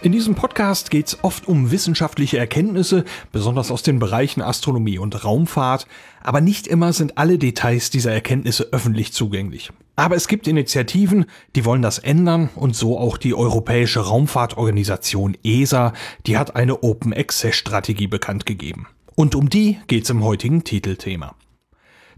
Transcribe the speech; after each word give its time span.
In 0.00 0.12
diesem 0.12 0.36
Podcast 0.36 0.92
geht 0.92 1.08
es 1.08 1.24
oft 1.24 1.48
um 1.48 1.72
wissenschaftliche 1.72 2.38
Erkenntnisse, 2.38 3.04
besonders 3.32 3.72
aus 3.72 3.82
den 3.82 3.98
Bereichen 3.98 4.42
Astronomie 4.42 4.96
und 4.98 5.24
Raumfahrt, 5.24 5.88
aber 6.22 6.40
nicht 6.40 6.68
immer 6.68 6.92
sind 6.92 7.18
alle 7.18 7.36
Details 7.36 7.90
dieser 7.90 8.12
Erkenntnisse 8.12 8.68
öffentlich 8.70 9.12
zugänglich. 9.12 9.72
Aber 9.96 10.14
es 10.14 10.28
gibt 10.28 10.46
Initiativen, 10.46 11.26
die 11.56 11.64
wollen 11.64 11.82
das 11.82 11.98
ändern 11.98 12.48
und 12.54 12.76
so 12.76 12.96
auch 12.96 13.16
die 13.16 13.34
Europäische 13.34 13.98
Raumfahrtorganisation 13.98 15.36
ESA, 15.42 15.92
die 16.28 16.38
hat 16.38 16.54
eine 16.54 16.84
Open 16.84 17.12
Access 17.12 17.56
Strategie 17.56 18.06
bekannt 18.06 18.46
gegeben. 18.46 18.86
Und 19.16 19.34
um 19.34 19.50
die 19.50 19.80
geht's 19.88 20.10
im 20.10 20.22
heutigen 20.22 20.62
Titelthema. 20.62 21.34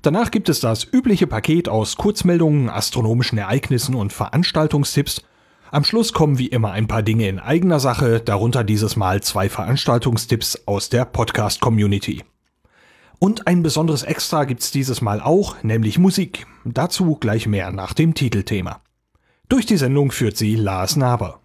Danach 0.03 0.31
gibt 0.31 0.51
es 0.51 0.61
das 0.61 0.87
übliche 0.93 1.27
Paket 1.27 1.71
aus 1.71 1.97
Kurzmeldungen, 1.97 2.69
astronomischen 2.69 3.39
Ereignissen 3.39 3.95
und 3.95 4.13
Veranstaltungstipps. 4.13 5.23
Am 5.73 5.85
Schluss 5.85 6.13
kommen 6.13 6.39
wie 6.39 6.49
immer 6.49 6.73
ein 6.73 6.89
paar 6.89 7.05
Dinge 7.05 7.29
in 7.29 7.39
eigener 7.39 7.79
Sache, 7.79 8.21
darunter 8.21 8.65
dieses 8.65 8.97
Mal 8.97 9.23
zwei 9.23 9.49
Veranstaltungstipps 9.49 10.67
aus 10.67 10.89
der 10.89 11.05
Podcast-Community. 11.05 12.25
Und 13.21 13.47
ein 13.47 13.63
besonderes 13.63 14.03
Extra 14.03 14.45
gibt's 14.47 14.73
dieses 14.73 15.01
Mal 15.01 15.21
auch, 15.21 15.63
nämlich 15.63 15.97
Musik. 15.97 16.49
Dazu 16.65 17.15
gleich 17.15 17.47
mehr 17.47 17.71
nach 17.71 17.93
dem 17.93 18.15
Titelthema. 18.15 18.81
Durch 19.49 19.65
die 19.65 19.77
Sendung 19.77 20.11
führt 20.11 20.37
sie 20.37 20.57
Lars 20.57 20.97
Naber. 20.97 21.41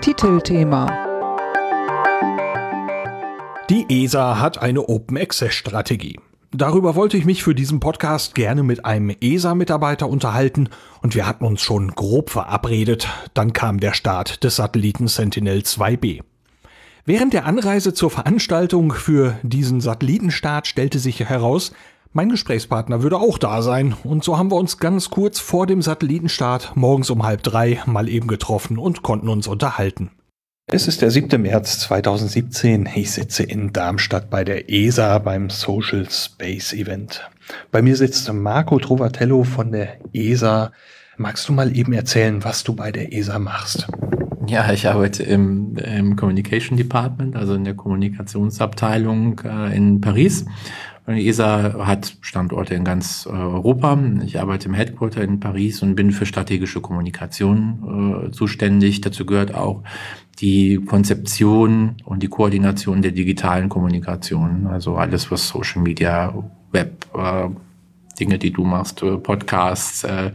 Titelthema 0.00 0.86
Die 3.68 4.04
ESA 4.04 4.38
hat 4.38 4.58
eine 4.58 4.88
Open 4.88 5.18
Access 5.18 5.54
Strategie. 5.54 6.20
Darüber 6.54 6.94
wollte 6.96 7.16
ich 7.16 7.24
mich 7.24 7.42
für 7.42 7.54
diesen 7.54 7.80
Podcast 7.80 8.34
gerne 8.34 8.62
mit 8.62 8.84
einem 8.84 9.08
ESA-Mitarbeiter 9.08 10.06
unterhalten 10.06 10.68
und 11.00 11.14
wir 11.14 11.26
hatten 11.26 11.46
uns 11.46 11.62
schon 11.62 11.92
grob 11.92 12.28
verabredet. 12.28 13.08
Dann 13.32 13.54
kam 13.54 13.80
der 13.80 13.94
Start 13.94 14.44
des 14.44 14.56
Satelliten 14.56 15.08
Sentinel 15.08 15.60
2B. 15.60 16.20
Während 17.06 17.32
der 17.32 17.46
Anreise 17.46 17.94
zur 17.94 18.10
Veranstaltung 18.10 18.92
für 18.92 19.38
diesen 19.42 19.80
Satellitenstart 19.80 20.66
stellte 20.66 20.98
sich 20.98 21.20
heraus, 21.20 21.72
mein 22.12 22.28
Gesprächspartner 22.28 23.02
würde 23.02 23.16
auch 23.16 23.38
da 23.38 23.62
sein 23.62 23.96
und 24.04 24.22
so 24.22 24.36
haben 24.36 24.50
wir 24.50 24.56
uns 24.56 24.76
ganz 24.76 25.08
kurz 25.08 25.40
vor 25.40 25.66
dem 25.66 25.80
Satellitenstart 25.80 26.72
morgens 26.74 27.08
um 27.08 27.22
halb 27.22 27.42
drei 27.42 27.80
mal 27.86 28.10
eben 28.10 28.28
getroffen 28.28 28.76
und 28.76 29.02
konnten 29.02 29.30
uns 29.30 29.46
unterhalten. 29.46 30.10
Es 30.74 30.88
ist 30.88 31.02
der 31.02 31.10
7. 31.10 31.42
März 31.42 31.80
2017. 31.80 32.88
Ich 32.94 33.10
sitze 33.10 33.42
in 33.42 33.74
Darmstadt 33.74 34.30
bei 34.30 34.42
der 34.42 34.70
ESA 34.72 35.18
beim 35.18 35.50
Social 35.50 36.08
Space 36.08 36.72
Event. 36.72 37.28
Bei 37.70 37.82
mir 37.82 37.94
sitzt 37.94 38.32
Marco 38.32 38.78
Trovatello 38.78 39.44
von 39.44 39.70
der 39.70 39.98
ESA. 40.14 40.72
Magst 41.18 41.46
du 41.46 41.52
mal 41.52 41.76
eben 41.76 41.92
erzählen, 41.92 42.42
was 42.42 42.64
du 42.64 42.74
bei 42.74 42.90
der 42.90 43.12
ESA 43.12 43.38
machst? 43.38 43.86
Ja, 44.46 44.72
ich 44.72 44.88
arbeite 44.88 45.22
im, 45.24 45.76
im 45.76 46.16
Communication 46.16 46.78
Department, 46.78 47.36
also 47.36 47.52
in 47.52 47.64
der 47.64 47.74
Kommunikationsabteilung 47.74 49.42
äh, 49.44 49.76
in 49.76 50.00
Paris. 50.00 50.46
Und 51.04 51.16
die 51.16 51.28
ESA 51.28 51.84
hat 51.86 52.16
Standorte 52.20 52.74
in 52.74 52.84
ganz 52.84 53.26
äh, 53.26 53.30
Europa. 53.30 53.98
Ich 54.24 54.40
arbeite 54.40 54.68
im 54.68 54.74
Headquarter 54.74 55.22
in 55.22 55.38
Paris 55.38 55.82
und 55.82 55.96
bin 55.96 56.12
für 56.12 56.26
strategische 56.26 56.80
Kommunikation 56.80 58.28
äh, 58.28 58.30
zuständig. 58.30 59.00
Dazu 59.00 59.26
gehört 59.26 59.54
auch 59.54 59.82
die 60.40 60.80
Konzeption 60.84 61.96
und 62.04 62.22
die 62.22 62.28
Koordination 62.28 63.02
der 63.02 63.12
digitalen 63.12 63.68
Kommunikation, 63.68 64.66
also 64.66 64.96
alles, 64.96 65.30
was 65.30 65.48
Social 65.48 65.82
Media, 65.82 66.34
Web, 66.72 67.06
äh, 67.14 67.48
Dinge, 68.18 68.38
die 68.38 68.52
du 68.52 68.64
machst, 68.64 69.02
äh, 69.02 69.16
Podcasts, 69.16 70.04
äh, 70.04 70.32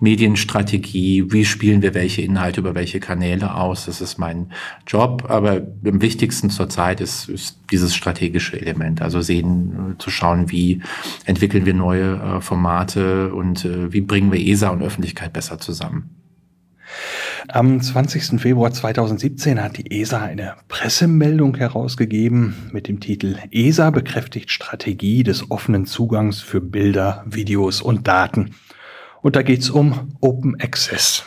Medienstrategie, 0.00 1.32
wie 1.32 1.44
spielen 1.44 1.82
wir 1.82 1.94
welche 1.94 2.22
Inhalte 2.22 2.60
über 2.60 2.74
welche 2.74 3.00
Kanäle 3.00 3.54
aus, 3.54 3.86
das 3.86 4.00
ist 4.00 4.18
mein 4.18 4.50
Job. 4.86 5.26
Aber 5.28 5.62
am 5.84 6.02
wichtigsten 6.02 6.50
zurzeit 6.50 7.00
ist, 7.00 7.28
ist 7.28 7.58
dieses 7.70 7.94
strategische 7.94 8.60
Element, 8.60 9.02
also 9.02 9.20
sehen, 9.20 9.94
äh, 9.94 9.98
zu 9.98 10.10
schauen, 10.10 10.50
wie 10.50 10.82
entwickeln 11.24 11.64
wir 11.64 11.74
neue 11.74 12.14
äh, 12.16 12.40
Formate 12.40 13.32
und 13.32 13.64
äh, 13.64 13.92
wie 13.92 14.00
bringen 14.00 14.32
wir 14.32 14.40
ESA 14.40 14.70
und 14.70 14.82
Öffentlichkeit 14.82 15.32
besser 15.32 15.58
zusammen. 15.58 16.21
Am 17.48 17.80
20. 17.80 18.40
Februar 18.40 18.72
2017 18.72 19.60
hat 19.62 19.76
die 19.76 20.00
ESA 20.00 20.22
eine 20.22 20.54
Pressemeldung 20.68 21.56
herausgegeben 21.56 22.54
mit 22.72 22.86
dem 22.86 23.00
Titel 23.00 23.36
ESA 23.50 23.90
bekräftigt 23.90 24.50
Strategie 24.50 25.24
des 25.24 25.50
offenen 25.50 25.86
Zugangs 25.86 26.40
für 26.40 26.60
Bilder, 26.60 27.24
Videos 27.26 27.82
und 27.82 28.06
Daten. 28.06 28.54
Und 29.22 29.34
da 29.34 29.42
geht 29.42 29.60
es 29.60 29.70
um 29.70 30.16
Open 30.20 30.60
Access. 30.60 31.24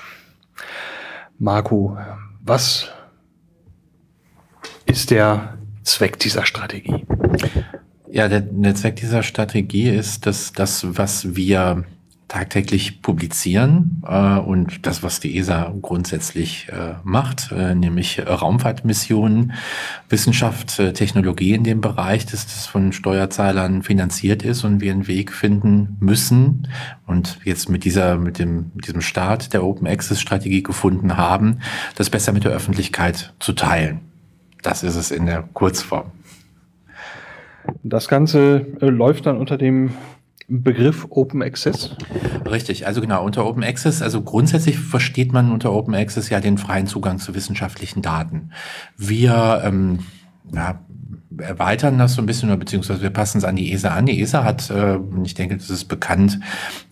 Marco, 1.38 1.98
was 2.42 2.90
ist 4.86 5.12
der 5.12 5.58
Zweck 5.84 6.18
dieser 6.20 6.46
Strategie? 6.46 7.06
Ja, 8.09 8.30
der, 8.30 8.42
der 8.42 8.76
Zweck 8.76 8.96
dieser 8.96 9.24
Strategie 9.24 9.90
ist, 9.90 10.26
dass 10.26 10.53
das, 10.53 10.97
was 10.97 11.36
wir 11.36 11.84
tagtäglich 12.28 13.02
publizieren 13.02 14.02
äh, 14.08 14.38
und 14.38 14.86
das, 14.86 15.03
was 15.03 15.19
die 15.19 15.38
ESA 15.38 15.74
grundsätzlich 15.81 16.68
äh, 16.69 16.96
macht, 17.03 17.52
äh, 17.52 17.75
nämlich 17.75 18.25
Raumfahrtmissionen, 18.25 19.53
Wissenschaft, 20.09 20.80
äh, 20.80 20.94
Technologie 20.94 21.53
in 21.53 21.64
dem 21.64 21.81
Bereich, 21.81 22.25
dass 22.25 22.46
das 22.46 22.66
von 22.66 22.94
Steuerzahlern 22.94 23.84
finanziert 23.84 24.44
ist 24.44 24.64
und 24.64 24.81
wir 24.81 24.91
einen 24.91 25.08
Weg 25.08 25.31
finden 25.31 25.97
müssen 26.00 26.68
und 27.06 27.40
jetzt 27.44 27.69
mit 27.69 27.85
dieser, 27.85 28.18
mit 28.18 28.40
dem, 28.40 28.72
mit 28.74 28.88
diesem 28.88 29.02
Start 29.02 29.53
der 29.53 29.64
Open 29.64 29.88
Access 29.88 30.19
Strategie 30.19 30.64
gefunden 30.64 31.18
haben, 31.18 31.59
das 31.96 32.09
besser 32.09 32.34
mit 32.34 32.44
der 32.44 32.52
Öffentlichkeit 32.52 33.34
zu 33.40 33.53
teilen. 33.53 34.00
Das 34.64 34.81
ist 34.81 34.96
es 34.96 35.12
in 35.12 35.28
der 35.28 35.44
Kurzform. 35.53 36.12
Das 37.84 38.08
Ganze 38.08 38.66
äh, 38.81 38.88
läuft 38.88 39.25
dann 39.28 39.38
unter 39.38 39.58
dem 39.58 39.91
Begriff 40.48 41.08
Open 41.10 41.42
Access? 41.42 41.96
Richtig, 42.46 42.86
also 42.86 43.02
genau, 43.02 43.26
unter 43.26 43.46
Open 43.46 43.64
Access, 43.64 44.02
also 44.02 44.22
grundsätzlich 44.22 44.78
versteht 44.78 45.34
man 45.34 45.52
unter 45.52 45.74
Open 45.74 45.96
Access 45.96 46.30
ja 46.30 46.40
den 46.40 46.58
freien 46.58 46.88
Zugang 46.88 47.18
zu 47.18 47.34
wissenschaftlichen 47.34 48.02
Daten. 48.02 48.52
Wir 48.96 49.62
ähm, 49.66 50.00
ja, 50.54 50.80
erweitern 51.40 51.97
das 51.97 52.13
so 52.13 52.22
ein 52.22 52.25
bisschen, 52.25 52.57
beziehungsweise 52.57 53.01
wir 53.01 53.09
passen 53.09 53.40
es 53.40 53.44
an 53.44 53.56
die 53.56 53.72
ESA 53.72 53.90
an. 53.90 54.06
Die 54.06 54.22
ESA 54.22 54.44
hat, 54.44 54.69
äh, 54.69 54.97
ich 55.23 55.34
denke, 55.34 55.57
das 55.57 55.69
ist 55.69 55.85
bekannt, 55.85 56.40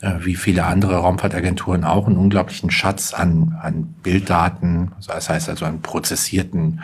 äh, 0.01 0.13
wie 0.19 0.35
viele 0.35 0.65
andere 0.65 0.97
Raumfahrtagenturen 0.97 1.83
auch, 1.83 2.07
einen 2.07 2.17
unglaublichen 2.17 2.71
Schatz 2.71 3.13
an, 3.13 3.57
an 3.61 3.95
Bilddaten, 4.03 4.91
das 5.07 5.29
heißt 5.29 5.49
also 5.49 5.65
an 5.65 5.81
prozessierten 5.81 6.81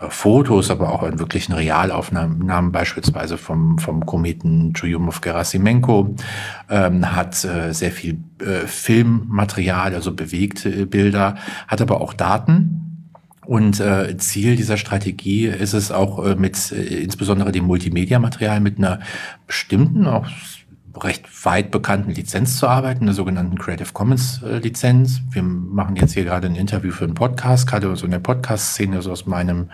äh, 0.00 0.08
Fotos, 0.08 0.70
aber 0.70 0.92
auch 0.92 1.02
an 1.02 1.18
wirklichen 1.18 1.52
Realaufnahmen, 1.52 2.72
beispielsweise 2.72 3.38
vom, 3.38 3.78
vom 3.78 4.06
Kometen 4.06 4.74
Churyumov-Gerasimenko, 4.74 6.14
ähm, 6.70 7.14
hat 7.14 7.44
äh, 7.44 7.72
sehr 7.72 7.92
viel 7.92 8.18
äh, 8.40 8.66
Filmmaterial, 8.66 9.94
also 9.94 10.12
bewegte 10.12 10.86
Bilder, 10.86 11.36
hat 11.68 11.80
aber 11.80 12.00
auch 12.00 12.14
Daten, 12.14 12.81
und 13.44 13.80
äh, 13.80 14.16
Ziel 14.18 14.56
dieser 14.56 14.76
Strategie 14.76 15.46
ist 15.46 15.72
es 15.72 15.90
auch 15.90 16.24
äh, 16.24 16.36
mit 16.36 16.70
äh, 16.70 17.02
insbesondere 17.02 17.50
dem 17.50 17.64
Multimedia-Material 17.64 18.60
mit 18.60 18.78
einer 18.78 19.00
bestimmten, 19.46 20.06
auch 20.06 20.26
recht 20.96 21.24
weit 21.44 21.70
bekannten 21.70 22.12
Lizenz 22.12 22.58
zu 22.58 22.68
arbeiten, 22.68 23.06
der 23.06 23.14
sogenannten 23.14 23.58
Creative 23.58 23.92
Commons 23.92 24.42
äh, 24.42 24.58
Lizenz. 24.58 25.22
Wir 25.30 25.42
machen 25.42 25.96
jetzt 25.96 26.12
hier 26.12 26.24
gerade 26.24 26.46
ein 26.46 26.54
Interview 26.54 26.92
für 26.92 27.04
einen 27.04 27.14
Podcast, 27.14 27.66
gerade 27.66 27.94
so 27.96 28.04
in 28.04 28.12
der 28.12 28.20
Podcast-Szene, 28.20 29.02
so 29.02 29.10
aus 29.10 29.26
meinem 29.26 29.70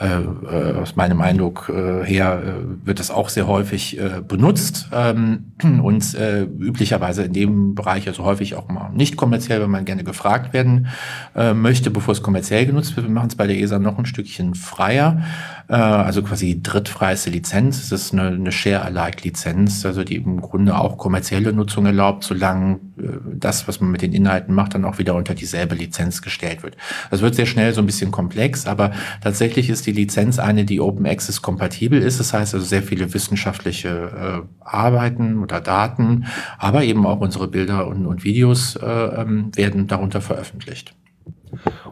äh, 0.00 0.06
äh, 0.06 0.76
aus 0.76 0.96
meinem 0.96 1.20
Eindruck 1.20 1.68
äh, 1.68 2.04
her 2.04 2.42
äh, 2.44 2.86
wird 2.86 2.98
das 2.98 3.10
auch 3.10 3.28
sehr 3.28 3.46
häufig 3.46 3.98
äh, 3.98 4.22
benutzt 4.26 4.88
ähm, 4.92 5.52
und 5.82 6.14
äh, 6.14 6.42
üblicherweise 6.42 7.24
in 7.24 7.32
dem 7.32 7.74
Bereich 7.74 8.08
also 8.08 8.24
häufig 8.24 8.54
auch 8.54 8.68
mal 8.68 8.90
nicht 8.90 9.16
kommerziell, 9.16 9.60
wenn 9.60 9.70
man 9.70 9.84
gerne 9.84 10.02
gefragt 10.02 10.52
werden 10.52 10.88
äh, 11.36 11.54
möchte, 11.54 11.90
bevor 11.90 12.12
es 12.12 12.22
kommerziell 12.22 12.66
genutzt 12.66 12.96
wird. 12.96 13.06
Wir 13.06 13.12
machen 13.12 13.28
es 13.28 13.36
bei 13.36 13.46
der 13.46 13.58
ESA 13.58 13.78
noch 13.78 13.98
ein 13.98 14.06
Stückchen 14.06 14.54
freier, 14.54 15.22
äh, 15.68 15.74
also 15.74 16.22
quasi 16.22 16.60
drittfreiste 16.62 17.30
Lizenz. 17.30 17.82
Es 17.82 17.92
ist 17.92 18.12
eine, 18.12 18.28
eine 18.28 18.52
Share-alike-Lizenz, 18.52 19.84
also 19.84 20.04
die 20.04 20.16
im 20.16 20.40
Grunde 20.40 20.76
auch 20.76 20.96
kommerzielle 20.96 21.52
Nutzung 21.52 21.86
erlaubt, 21.86 22.24
solange 22.24 22.80
das, 22.96 23.66
was 23.68 23.80
man 23.80 23.90
mit 23.90 24.02
den 24.02 24.12
Inhalten 24.12 24.54
macht, 24.54 24.74
dann 24.74 24.84
auch 24.84 24.98
wieder 24.98 25.14
unter 25.14 25.34
dieselbe 25.34 25.74
Lizenz 25.74 26.22
gestellt 26.22 26.62
wird. 26.62 26.76
Das 27.10 27.22
wird 27.22 27.34
sehr 27.34 27.46
schnell 27.46 27.72
so 27.72 27.80
ein 27.80 27.86
bisschen 27.86 28.10
komplex, 28.10 28.66
aber 28.66 28.92
tatsächlich 29.22 29.70
ist 29.70 29.86
die 29.86 29.92
Lizenz 29.92 30.38
eine, 30.38 30.64
die 30.64 30.80
Open 30.80 31.06
Access 31.06 31.42
kompatibel 31.42 32.00
ist. 32.00 32.20
Das 32.20 32.32
heißt 32.32 32.54
also 32.54 32.66
sehr 32.66 32.82
viele 32.82 33.12
wissenschaftliche 33.14 34.44
äh, 34.44 34.64
Arbeiten 34.64 35.38
oder 35.38 35.60
Daten, 35.60 36.26
aber 36.58 36.84
eben 36.84 37.06
auch 37.06 37.20
unsere 37.20 37.48
Bilder 37.48 37.86
und, 37.86 38.06
und 38.06 38.24
Videos 38.24 38.76
äh, 38.76 38.86
ähm, 38.86 39.50
werden 39.56 39.86
darunter 39.86 40.20
veröffentlicht. 40.20 40.94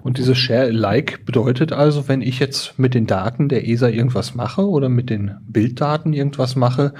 Und 0.03 0.19
dieses 0.19 0.39
Share-alike 0.39 1.19
bedeutet 1.25 1.73
also, 1.73 2.09
wenn 2.09 2.23
ich 2.23 2.39
jetzt 2.39 2.79
mit 2.79 2.95
den 2.95 3.07
Daten 3.07 3.49
der 3.49 3.69
ESA 3.69 3.89
irgendwas 3.89 4.35
mache 4.35 4.67
oder 4.69 4.89
mit 4.89 5.11
den 5.11 5.37
Bilddaten 5.47 6.13
irgendwas 6.13 6.57
mache, 6.57 6.95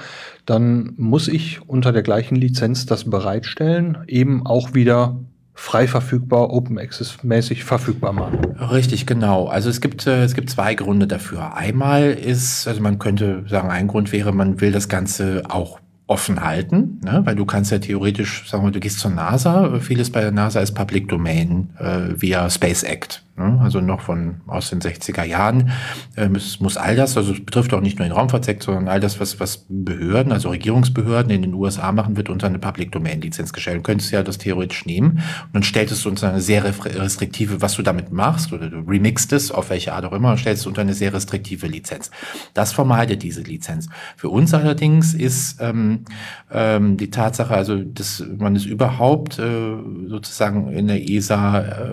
dann 0.45 0.93
muss 0.97 1.27
ich 1.27 1.61
unter 1.67 1.91
der 1.91 2.03
gleichen 2.03 2.35
Lizenz 2.35 2.85
das 2.85 3.09
bereitstellen, 3.09 3.97
eben 4.07 4.45
auch 4.45 4.73
wieder 4.73 5.19
frei 5.53 5.87
verfügbar, 5.87 6.51
Open 6.51 6.79
Access 6.79 7.23
mäßig 7.23 7.63
verfügbar 7.63 8.13
machen. 8.13 8.39
Richtig, 8.59 9.05
genau. 9.05 9.47
Also 9.47 9.69
es 9.69 9.81
gibt, 9.81 10.07
äh, 10.07 10.23
es 10.23 10.33
gibt 10.33 10.49
zwei 10.49 10.73
Gründe 10.73 11.07
dafür. 11.07 11.55
Einmal 11.55 12.11
ist, 12.11 12.67
also 12.67 12.81
man 12.81 12.99
könnte 12.99 13.43
sagen, 13.47 13.69
ein 13.69 13.87
Grund 13.87 14.11
wäre, 14.11 14.31
man 14.31 14.61
will 14.61 14.71
das 14.71 14.89
Ganze 14.89 15.43
auch 15.49 15.79
offen 16.11 16.41
halten, 16.43 16.99
ne? 17.05 17.21
weil 17.23 17.35
du 17.35 17.45
kannst 17.45 17.71
ja 17.71 17.79
theoretisch, 17.79 18.49
sagen 18.49 18.65
wir, 18.65 18.71
du 18.71 18.81
gehst 18.81 18.99
zur 18.99 19.11
NASA, 19.11 19.79
vieles 19.79 20.11
bei 20.11 20.19
der 20.19 20.31
NASA 20.31 20.59
ist 20.59 20.73
Public 20.73 21.07
Domain 21.07 21.69
äh, 21.79 22.21
via 22.21 22.49
Space 22.49 22.83
Act. 22.83 23.23
Ne? 23.41 23.59
Also 23.61 23.81
noch 23.81 24.01
von 24.01 24.41
aus 24.47 24.69
den 24.69 24.79
60er 24.79 25.23
Jahren 25.23 25.71
äh, 26.15 26.29
muss, 26.29 26.77
all 26.77 26.95
das, 26.95 27.17
also 27.17 27.33
es 27.33 27.43
betrifft 27.43 27.73
auch 27.73 27.81
nicht 27.81 27.99
nur 27.99 28.07
den 28.07 28.13
Raumfahrtsektor, 28.13 28.75
sondern 28.75 28.93
all 28.93 28.99
das, 28.99 29.19
was, 29.19 29.39
was 29.39 29.65
Behörden, 29.69 30.31
also 30.31 30.49
Regierungsbehörden 30.49 31.31
in 31.31 31.41
den 31.41 31.53
USA 31.53 31.91
machen, 31.91 32.17
wird 32.17 32.29
unter 32.29 32.47
eine 32.47 32.59
Public 32.59 32.91
Domain 32.91 33.21
Lizenz 33.21 33.53
gestellt. 33.53 33.77
Du 33.77 33.81
könntest 33.81 34.11
ja 34.11 34.23
das 34.23 34.37
theoretisch 34.37 34.85
nehmen 34.85 35.21
und 35.45 35.53
dann 35.53 35.63
stellst 35.63 36.05
du 36.05 36.09
unter 36.09 36.29
eine 36.29 36.41
sehr 36.41 36.63
restriktive, 36.63 37.61
was 37.61 37.75
du 37.75 37.81
damit 37.81 38.11
machst, 38.11 38.53
oder 38.53 38.69
du 38.69 38.79
remixst 38.79 39.33
es, 39.33 39.51
auf 39.51 39.69
welche 39.69 39.93
Art 39.93 40.05
auch 40.05 40.13
immer, 40.13 40.31
und 40.31 40.37
stellst 40.37 40.65
du 40.65 40.69
unter 40.69 40.81
eine 40.81 40.93
sehr 40.93 41.13
restriktive 41.13 41.67
Lizenz. 41.67 42.11
Das 42.53 42.71
vermeidet 42.71 43.23
diese 43.23 43.41
Lizenz. 43.41 43.89
Für 44.17 44.29
uns 44.29 44.53
allerdings 44.53 45.13
ist 45.13 45.59
ähm, 45.61 46.05
ähm, 46.51 46.97
die 46.97 47.09
Tatsache, 47.09 47.53
also 47.53 47.77
dass 47.77 48.23
man 48.37 48.55
es 48.55 48.65
überhaupt 48.65 49.39
äh, 49.39 49.75
sozusagen 50.07 50.71
in 50.71 50.87
der 50.87 51.09
ESA 51.09 51.59
äh, 51.59 51.89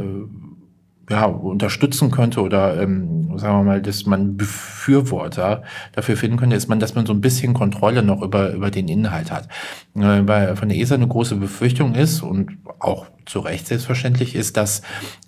ja, 1.10 1.24
unterstützen 1.24 2.10
könnte 2.10 2.42
oder 2.42 2.80
ähm, 2.80 3.38
sagen 3.38 3.58
wir 3.58 3.64
mal, 3.64 3.82
dass 3.82 4.04
man 4.04 4.36
Befürworter 4.36 5.62
dafür 5.92 6.16
finden 6.16 6.36
könnte, 6.36 6.56
ist 6.56 6.68
man, 6.68 6.80
dass 6.80 6.94
man 6.94 7.06
so 7.06 7.12
ein 7.12 7.20
bisschen 7.20 7.54
Kontrolle 7.54 8.02
noch 8.02 8.22
über, 8.22 8.52
über 8.52 8.70
den 8.70 8.88
Inhalt 8.88 9.30
hat. 9.30 9.48
Äh, 9.94 10.26
weil 10.26 10.54
von 10.56 10.68
der 10.68 10.78
ESA 10.78 10.96
eine 10.96 11.08
große 11.08 11.36
Befürchtung 11.36 11.94
ist 11.94 12.22
und 12.22 12.58
auch 12.78 13.06
zu 13.24 13.40
Recht 13.40 13.66
selbstverständlich 13.66 14.34
ist, 14.34 14.56
dass 14.56 14.82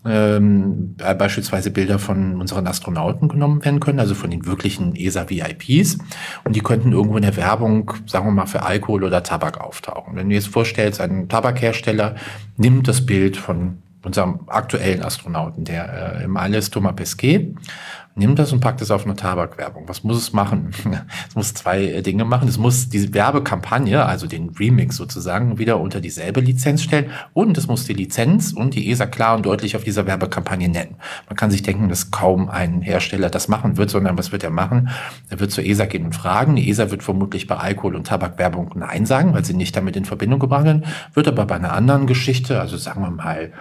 ähm, 0.05 0.97
beispielsweise 0.97 1.71
Bilder 1.71 1.99
von 1.99 2.41
unseren 2.41 2.67
Astronauten 2.67 3.29
genommen 3.29 3.65
werden 3.65 3.81
können, 3.81 4.01
also 4.01 4.15
von 4.15 4.31
den 4.31 4.47
wirklichen 4.47 4.97
ESA-VIPs. 4.97 5.99
Und 6.45 6.57
die 6.57 6.61
könnten 6.61 6.93
irgendwo 6.93 7.17
in 7.17 7.23
der 7.23 7.37
Werbung, 7.37 7.93
sagen 8.07 8.27
wir 8.27 8.33
mal, 8.33 8.47
für 8.47 8.63
Alkohol 8.63 9.05
oder 9.05 9.23
Tabak 9.23 9.61
auftauchen. 9.61 10.17
Wenn 10.17 10.29
du 10.29 10.35
jetzt 10.35 10.49
vorstellst, 10.49 11.01
ein 11.01 11.29
Tabakhersteller 11.29 12.17
nimmt 12.57 12.89
das 12.89 13.05
Bild 13.05 13.37
von 13.37 13.79
unserem 14.03 14.41
aktuellen 14.47 15.03
Astronauten, 15.03 15.65
der 15.65 16.21
äh, 16.21 16.25
im 16.25 16.37
All 16.37 16.55
ist, 16.55 16.73
Thomas 16.73 16.97
Pesquet, 16.97 17.55
nimmt 18.17 18.39
das 18.39 18.53
und 18.53 18.61
packt 18.61 18.83
es 18.83 18.91
auf 18.91 19.05
eine 19.05 19.15
Tabakwerbung. 19.15 19.89
Was 19.89 20.05
muss 20.05 20.17
es 20.19 20.33
machen? 20.33 20.71
es 21.29 21.35
muss 21.35 21.55
zwei 21.55 21.85
äh, 21.85 22.03
Dinge 22.03 22.25
machen. 22.25 22.49
Es 22.49 22.59
muss 22.59 22.89
diese 22.89 23.15
Werbekampagne, 23.15 24.05
also 24.05 24.27
den 24.27 24.51
Remix 24.51 24.97
sozusagen, 24.97 25.59
wieder 25.59 25.81
unter 25.81 26.01
dieselbe 26.01 26.41
Lizenz 26.41 26.83
stellen 26.83 27.11
und 27.33 27.57
es 27.57 27.67
muss 27.67 27.85
die 27.85 27.93
Lizenz 27.93 28.53
und 28.53 28.75
die 28.75 28.91
ESA 28.91 29.07
klar 29.07 29.37
und 29.37 29.47
deutlich 29.47 29.77
auf 29.77 29.85
dieser 29.85 30.07
Werbekampagne 30.07 30.69
nennen. 30.69 30.97
Man 31.29 31.37
kann 31.37 31.51
sich 31.51 31.63
denken, 31.63 31.89
dass 31.89 32.11
kaum 32.11 32.49
ein 32.49 32.83
Hersteller 32.83 33.31
das 33.31 33.49
machen 33.49 33.77
wird, 33.77 33.91
sondern 33.91 34.19
was 34.19 34.33
wird 34.33 34.45
er 34.45 34.51
machen? 34.51 34.91
Er 35.29 35.41
wird 35.41 35.51
zur 35.51 35.65
ESA 35.65 35.87
gehen 35.87 36.05
und 36.05 36.15
fragen. 36.15 36.57
Die 36.57 36.69
ESA 36.69 36.91
wird 36.91 37.03
vermutlich 37.03 37.47
bei 37.47 37.57
Alkohol- 37.57 37.97
und 37.97 38.07
Tabakwerbung 38.07 38.73
Nein 38.75 39.07
sagen, 39.07 39.35
weil 39.35 39.45
sie 39.45 39.55
nicht 39.55 39.77
damit 39.77 39.97
in 39.97 40.05
Verbindung 40.05 40.41
gebracht 40.41 40.65
werden, 40.65 40.85
wird 41.15 41.29
aber 41.29 41.47
bei 41.47 41.55
einer 41.55 41.73
anderen 41.73 42.07
Geschichte, 42.07 42.61
also 42.61 42.77
sagen 42.77 43.03
wir 43.03 43.11
mal, 43.11 43.53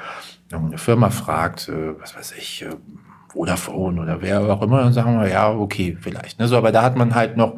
eine 0.52 0.78
Firma 0.78 1.10
fragt, 1.10 1.70
äh, 1.70 2.00
was 2.00 2.16
weiß 2.16 2.34
ich, 2.38 2.64
äh, 2.64 2.70
Vodafone 3.32 4.02
oder 4.02 4.22
wer 4.22 4.42
auch 4.42 4.62
immer, 4.62 4.84
dann 4.84 4.94
sagen 4.94 5.20
wir, 5.20 5.30
ja, 5.30 5.52
okay, 5.52 5.98
vielleicht. 6.00 6.40
Ne? 6.40 6.48
So, 6.48 6.58
aber 6.58 6.72
da 6.72 6.82
hat 6.82 6.96
man 6.96 7.14
halt 7.14 7.38
noch 7.38 7.58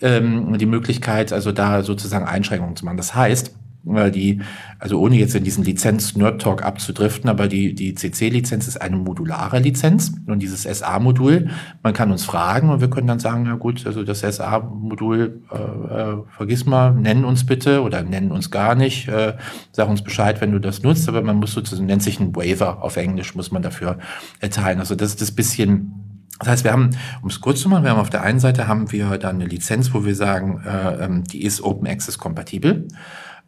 ähm, 0.00 0.56
die 0.56 0.66
Möglichkeit, 0.66 1.32
also 1.32 1.52
da 1.52 1.82
sozusagen 1.82 2.26
Einschränkungen 2.26 2.76
zu 2.76 2.84
machen. 2.84 2.96
Das 2.96 3.14
heißt, 3.14 3.54
die, 3.82 4.40
also 4.78 5.00
ohne 5.00 5.16
jetzt 5.16 5.34
in 5.34 5.44
diesen 5.44 5.64
Lizenz-Nerd-Talk 5.64 6.62
abzudriften, 6.62 7.30
aber 7.30 7.48
die, 7.48 7.74
die 7.74 7.94
CC-Lizenz 7.94 8.68
ist 8.68 8.80
eine 8.80 8.96
modulare 8.96 9.58
Lizenz 9.58 10.12
und 10.26 10.40
dieses 10.40 10.62
SA-Modul, 10.62 11.48
man 11.82 11.92
kann 11.92 12.10
uns 12.12 12.24
fragen 12.24 12.70
und 12.70 12.80
wir 12.80 12.90
können 12.90 13.06
dann 13.06 13.18
sagen, 13.18 13.44
na 13.46 13.54
gut, 13.54 13.86
also 13.86 14.04
das 14.04 14.20
SA-Modul, 14.20 15.42
äh, 15.50 15.56
äh, 15.56 16.16
vergiss 16.36 16.66
mal, 16.66 16.92
nennen 16.92 17.24
uns 17.24 17.46
bitte 17.46 17.82
oder 17.82 18.02
nennen 18.02 18.32
uns 18.32 18.50
gar 18.50 18.74
nicht, 18.74 19.08
äh, 19.08 19.34
sag 19.72 19.88
uns 19.88 20.02
Bescheid, 20.02 20.40
wenn 20.40 20.52
du 20.52 20.58
das 20.58 20.82
nutzt, 20.82 21.08
aber 21.08 21.22
man 21.22 21.36
muss 21.36 21.52
sozusagen, 21.52 21.86
nennt 21.86 22.02
sich 22.02 22.20
ein 22.20 22.36
Waiver 22.36 22.82
auf 22.82 22.96
Englisch, 22.96 23.34
muss 23.34 23.50
man 23.50 23.62
dafür 23.62 23.98
erteilen. 24.40 24.78
Also 24.78 24.94
das 24.94 25.10
ist 25.10 25.20
das 25.20 25.32
bisschen 25.32 25.94
das 26.40 26.48
heißt, 26.48 26.64
wir 26.64 26.72
haben, 26.72 26.90
um 27.20 27.28
es 27.28 27.42
kurz 27.42 27.60
zu 27.60 27.68
machen, 27.68 27.84
wir 27.84 27.90
haben 27.90 28.00
auf 28.00 28.08
der 28.08 28.22
einen 28.22 28.40
Seite 28.40 28.66
haben 28.66 28.90
wir 28.92 29.18
dann 29.18 29.36
eine 29.36 29.44
Lizenz, 29.44 29.92
wo 29.92 30.06
wir 30.06 30.14
sagen, 30.14 30.62
äh, 30.64 31.04
ähm, 31.04 31.24
die 31.24 31.44
ist 31.44 31.62
Open 31.62 31.86
Access 31.86 32.16
kompatibel. 32.16 32.88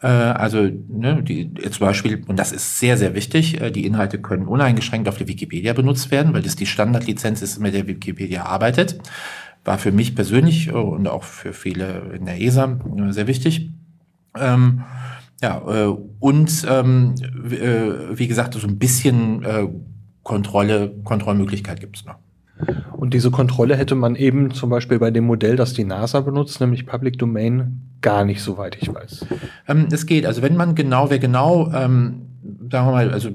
Äh, 0.03 0.07
also 0.07 0.69
ne, 0.89 1.23
die, 1.23 1.53
zum 1.55 1.87
Beispiel, 1.87 2.23
und 2.27 2.39
das 2.39 2.53
ist 2.53 2.79
sehr, 2.79 2.99
sehr 2.99 3.15
wichtig, 3.15 3.61
äh, 3.61 3.71
die 3.71 3.87
Inhalte 3.87 4.21
können 4.21 4.47
uneingeschränkt 4.47 5.09
auf 5.09 5.17
der 5.17 5.29
Wikipedia 5.29 5.73
benutzt 5.73 6.11
werden, 6.11 6.35
weil 6.35 6.43
das 6.43 6.57
die 6.57 6.67
Standardlizenz 6.67 7.41
ist, 7.41 7.59
mit 7.61 7.75
der 7.75 7.87
Wikipedia 7.87 8.45
arbeitet. 8.45 8.99
War 9.65 9.79
für 9.79 9.93
mich 9.93 10.15
persönlich 10.15 10.69
äh, 10.69 10.73
und 10.73 11.07
auch 11.09 11.23
für 11.23 11.53
viele 11.53 12.13
in 12.15 12.27
der 12.27 12.41
ESA 12.41 12.81
sehr 13.11 13.27
wichtig. 13.27 13.71
Ähm, 14.37 14.83
ja, 15.41 15.57
und 15.57 16.67
ähm, 16.71 17.15
äh, 17.51 18.17
wie 18.17 18.29
gesagt, 18.29 18.55
so 18.55 18.67
ein 18.67 18.79
bisschen 18.79 19.45
äh, 19.45 19.67
Kontrolle, 20.23 20.95
Kontrollmöglichkeit 21.03 21.81
gibt 21.81 21.97
es 21.97 22.05
noch. 22.05 22.15
Und 22.93 23.13
diese 23.13 23.33
Kontrolle 23.33 23.77
hätte 23.77 23.97
man 23.97 24.15
eben 24.15 24.53
zum 24.53 24.71
Beispiel 24.71 25.01
bei 25.01 25.11
dem 25.11 25.25
Modell, 25.25 25.57
das 25.57 25.73
die 25.73 25.83
NASA 25.83 26.21
benutzt, 26.21 26.61
nämlich 26.61 26.87
Public 26.87 27.19
Domain, 27.19 27.92
gar 28.03 28.25
nicht, 28.25 28.43
soweit 28.43 28.77
ich 28.81 28.93
weiß. 28.93 29.27
Ähm, 29.69 29.89
es 29.91 30.07
geht. 30.07 30.27
Also 30.27 30.43
wenn 30.43 30.57
man 30.57 30.75
genau, 30.75 31.11
wer 31.11 31.19
genau, 31.19 31.73
ähm, 31.73 32.23
sagen 32.71 32.87
wir 32.89 32.93
mal, 32.93 33.11
also 33.13 33.31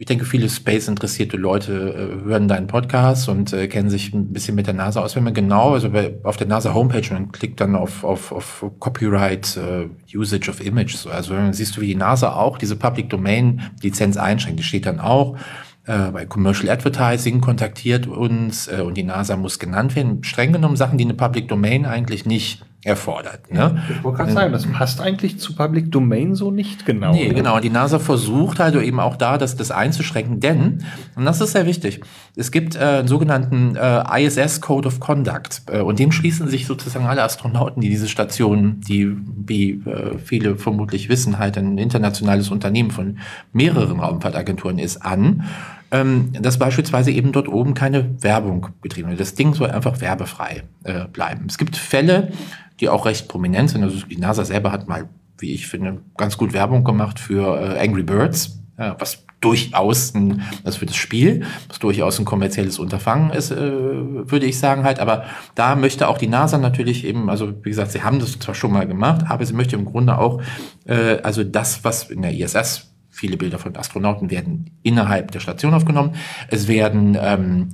ich 0.00 0.06
denke, 0.06 0.24
viele 0.24 0.48
Space-interessierte 0.48 1.36
Leute 1.36 1.72
äh, 1.72 2.24
hören 2.24 2.48
deinen 2.48 2.68
Podcast 2.68 3.28
und 3.28 3.52
äh, 3.52 3.68
kennen 3.68 3.90
sich 3.90 4.14
ein 4.14 4.32
bisschen 4.32 4.54
mit 4.54 4.66
der 4.66 4.72
NASA 4.72 5.02
aus. 5.02 5.14
Wenn 5.14 5.24
man 5.24 5.34
genau, 5.34 5.74
also 5.74 5.90
bei, 5.90 6.14
auf 6.22 6.38
der 6.38 6.46
NASA-Homepage 6.46 7.14
und 7.14 7.34
klickt 7.34 7.60
dann 7.60 7.74
auf, 7.74 8.02
auf, 8.02 8.32
auf 8.32 8.64
Copyright 8.78 9.58
äh, 9.58 10.16
Usage 10.16 10.48
of 10.48 10.64
Images, 10.64 11.06
also 11.06 11.34
dann 11.34 11.52
siehst 11.52 11.76
du, 11.76 11.82
wie 11.82 11.88
die 11.88 11.96
NASA 11.96 12.32
auch 12.32 12.56
diese 12.56 12.76
Public 12.76 13.10
Domain-Lizenz 13.10 14.16
einschränkt. 14.16 14.58
Die 14.58 14.64
steht 14.64 14.86
dann 14.86 15.00
auch 15.00 15.36
äh, 15.84 16.10
bei 16.12 16.24
Commercial 16.24 16.70
Advertising 16.70 17.42
kontaktiert 17.42 18.06
uns 18.06 18.68
äh, 18.68 18.80
und 18.80 18.96
die 18.96 19.02
NASA 19.02 19.36
muss 19.36 19.58
genannt 19.58 19.96
werden. 19.96 20.24
Streng 20.24 20.52
genommen 20.52 20.76
Sachen, 20.76 20.96
die 20.96 21.04
eine 21.04 21.14
Public 21.14 21.48
Domain 21.48 21.84
eigentlich 21.84 22.24
nicht 22.24 22.64
erfordert. 22.82 23.52
Ne? 23.52 23.82
Ich 23.90 24.02
wollte 24.02 24.18
gerade 24.18 24.32
sagen, 24.32 24.52
das 24.52 24.66
passt 24.66 25.00
eigentlich 25.00 25.38
zu 25.38 25.54
Public 25.54 25.92
Domain 25.92 26.34
so 26.34 26.50
nicht 26.50 26.86
genau. 26.86 27.12
Nee, 27.12 27.28
ne? 27.28 27.34
genau. 27.34 27.60
Die 27.60 27.68
NASA 27.68 27.98
versucht 27.98 28.58
halt 28.58 28.74
eben 28.74 29.00
auch 29.00 29.16
da, 29.16 29.36
das, 29.36 29.56
das 29.56 29.70
einzuschränken, 29.70 30.40
denn, 30.40 30.84
und 31.14 31.26
das 31.26 31.40
ist 31.42 31.52
sehr 31.52 31.66
wichtig, 31.66 32.00
es 32.36 32.50
gibt 32.50 32.76
äh, 32.76 32.78
einen 32.78 33.08
sogenannten 33.08 33.76
äh, 33.76 34.24
ISS 34.24 34.62
Code 34.62 34.88
of 34.88 34.98
Conduct 34.98 35.62
äh, 35.70 35.80
und 35.80 35.98
dem 35.98 36.10
schließen 36.10 36.48
sich 36.48 36.66
sozusagen 36.66 37.04
alle 37.04 37.22
Astronauten, 37.22 37.82
die 37.82 37.90
diese 37.90 38.08
Station, 38.08 38.80
die, 38.80 39.14
wie 39.46 39.72
äh, 39.72 40.16
viele 40.18 40.56
vermutlich 40.56 41.10
wissen, 41.10 41.38
halt 41.38 41.58
ein 41.58 41.76
internationales 41.76 42.50
Unternehmen 42.50 42.90
von 42.90 43.18
mehreren 43.52 44.00
Raumfahrtagenturen 44.00 44.78
ist, 44.78 45.04
an 45.04 45.44
ähm, 45.90 46.32
dass 46.32 46.58
beispielsweise 46.58 47.10
eben 47.10 47.32
dort 47.32 47.48
oben 47.48 47.74
keine 47.74 48.22
Werbung 48.22 48.68
betrieben 48.80 49.08
wird. 49.10 49.20
Das 49.20 49.34
Ding 49.34 49.54
soll 49.54 49.70
einfach 49.70 50.00
werbefrei 50.00 50.62
äh, 50.84 51.06
bleiben. 51.06 51.46
Es 51.48 51.58
gibt 51.58 51.76
Fälle, 51.76 52.32
die 52.80 52.88
auch 52.88 53.06
recht 53.06 53.28
prominent 53.28 53.70
sind. 53.70 53.82
Also 53.82 54.06
die 54.06 54.16
NASA 54.16 54.44
selber 54.44 54.72
hat 54.72 54.88
mal, 54.88 55.08
wie 55.38 55.52
ich 55.52 55.66
finde, 55.66 56.00
ganz 56.16 56.36
gut 56.36 56.52
Werbung 56.52 56.84
gemacht 56.84 57.18
für 57.18 57.60
äh, 57.60 57.78
Angry 57.78 58.02
Birds, 58.02 58.60
ja, 58.78 58.96
was 58.98 59.24
durchaus 59.40 60.14
ein, 60.14 60.42
das 60.64 60.76
für 60.76 60.86
das 60.86 60.96
Spiel, 60.96 61.44
was 61.68 61.78
durchaus 61.78 62.18
ein 62.18 62.26
kommerzielles 62.26 62.78
Unterfangen 62.78 63.30
ist, 63.30 63.50
äh, 63.50 63.56
würde 63.58 64.46
ich 64.46 64.58
sagen 64.58 64.84
halt. 64.84 65.00
Aber 65.00 65.24
da 65.54 65.76
möchte 65.76 66.08
auch 66.08 66.18
die 66.18 66.28
NASA 66.28 66.58
natürlich 66.58 67.04
eben, 67.04 67.30
also 67.30 67.52
wie 67.64 67.70
gesagt, 67.70 67.92
sie 67.92 68.02
haben 68.02 68.18
das 68.18 68.38
zwar 68.38 68.54
schon 68.54 68.72
mal 68.72 68.86
gemacht, 68.86 69.24
aber 69.28 69.44
sie 69.46 69.54
möchte 69.54 69.76
im 69.76 69.86
Grunde 69.86 70.18
auch, 70.18 70.42
äh, 70.86 71.18
also 71.22 71.42
das, 71.42 71.84
was 71.84 72.10
in 72.10 72.22
der 72.22 72.34
ISS 72.34 72.90
Viele 73.12 73.36
Bilder 73.36 73.58
von 73.58 73.76
Astronauten 73.76 74.30
werden 74.30 74.70
innerhalb 74.82 75.32
der 75.32 75.40
Station 75.40 75.74
aufgenommen. 75.74 76.14
Es 76.48 76.68
werden 76.68 77.18
ähm, 77.20 77.68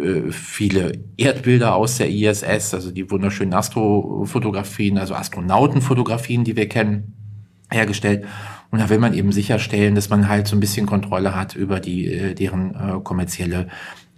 äh, 0.00 0.32
viele 0.32 0.92
Erdbilder 1.16 1.74
aus 1.74 1.98
der 1.98 2.10
ISS, 2.10 2.74
also 2.74 2.90
die 2.90 3.10
wunderschönen 3.10 3.54
Astrofotografien, 3.54 4.98
also 4.98 5.14
Astronautenfotografien, 5.14 6.44
die 6.44 6.56
wir 6.56 6.68
kennen, 6.68 7.14
hergestellt. 7.70 8.24
Und 8.70 8.80
da 8.80 8.88
will 8.88 8.98
man 8.98 9.14
eben 9.14 9.32
sicherstellen, 9.32 9.94
dass 9.94 10.10
man 10.10 10.28
halt 10.28 10.46
so 10.46 10.56
ein 10.56 10.60
bisschen 10.60 10.86
Kontrolle 10.86 11.34
hat 11.34 11.56
über 11.56 11.80
die, 11.80 12.06
äh, 12.06 12.34
deren 12.34 12.74
äh, 12.74 13.00
kommerzielle 13.02 13.68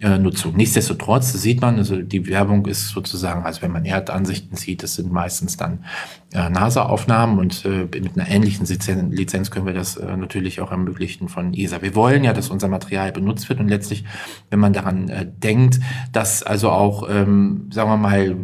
äh, 0.03 0.17
Nutzung. 0.19 0.55
Nichtsdestotrotz 0.55 1.31
sieht 1.33 1.61
man, 1.61 1.77
also 1.77 2.01
die 2.01 2.27
Werbung 2.27 2.65
ist 2.65 2.89
sozusagen, 2.89 3.43
also 3.45 3.61
wenn 3.61 3.71
man 3.71 3.85
Erdansichten 3.85 4.57
sieht, 4.57 4.83
das 4.83 4.95
sind 4.95 5.11
meistens 5.11 5.55
dann 5.55 5.85
äh, 6.33 6.49
NASA-Aufnahmen 6.49 7.39
und 7.39 7.63
äh, 7.65 7.87
mit 7.99 8.19
einer 8.19 8.29
ähnlichen 8.29 8.65
Lizenz 8.65 9.49
können 9.49 9.65
wir 9.65 9.73
das 9.73 9.95
äh, 9.95 10.17
natürlich 10.17 10.59
auch 10.59 10.71
ermöglichen 10.71 11.29
von 11.29 11.53
ESA. 11.53 11.81
Wir 11.81 11.95
wollen 11.95 12.23
ja, 12.23 12.33
dass 12.33 12.49
unser 12.49 12.67
Material 12.67 13.11
benutzt 13.13 13.47
wird 13.47 13.59
und 13.61 13.69
letztlich, 13.69 14.03
wenn 14.49 14.59
man 14.59 14.73
daran 14.73 15.07
äh, 15.07 15.25
denkt, 15.25 15.79
dass 16.11 16.43
also 16.43 16.69
auch, 16.69 17.07
ähm, 17.09 17.69
sagen 17.71 17.89
wir 17.89 17.97
mal, 17.97 18.35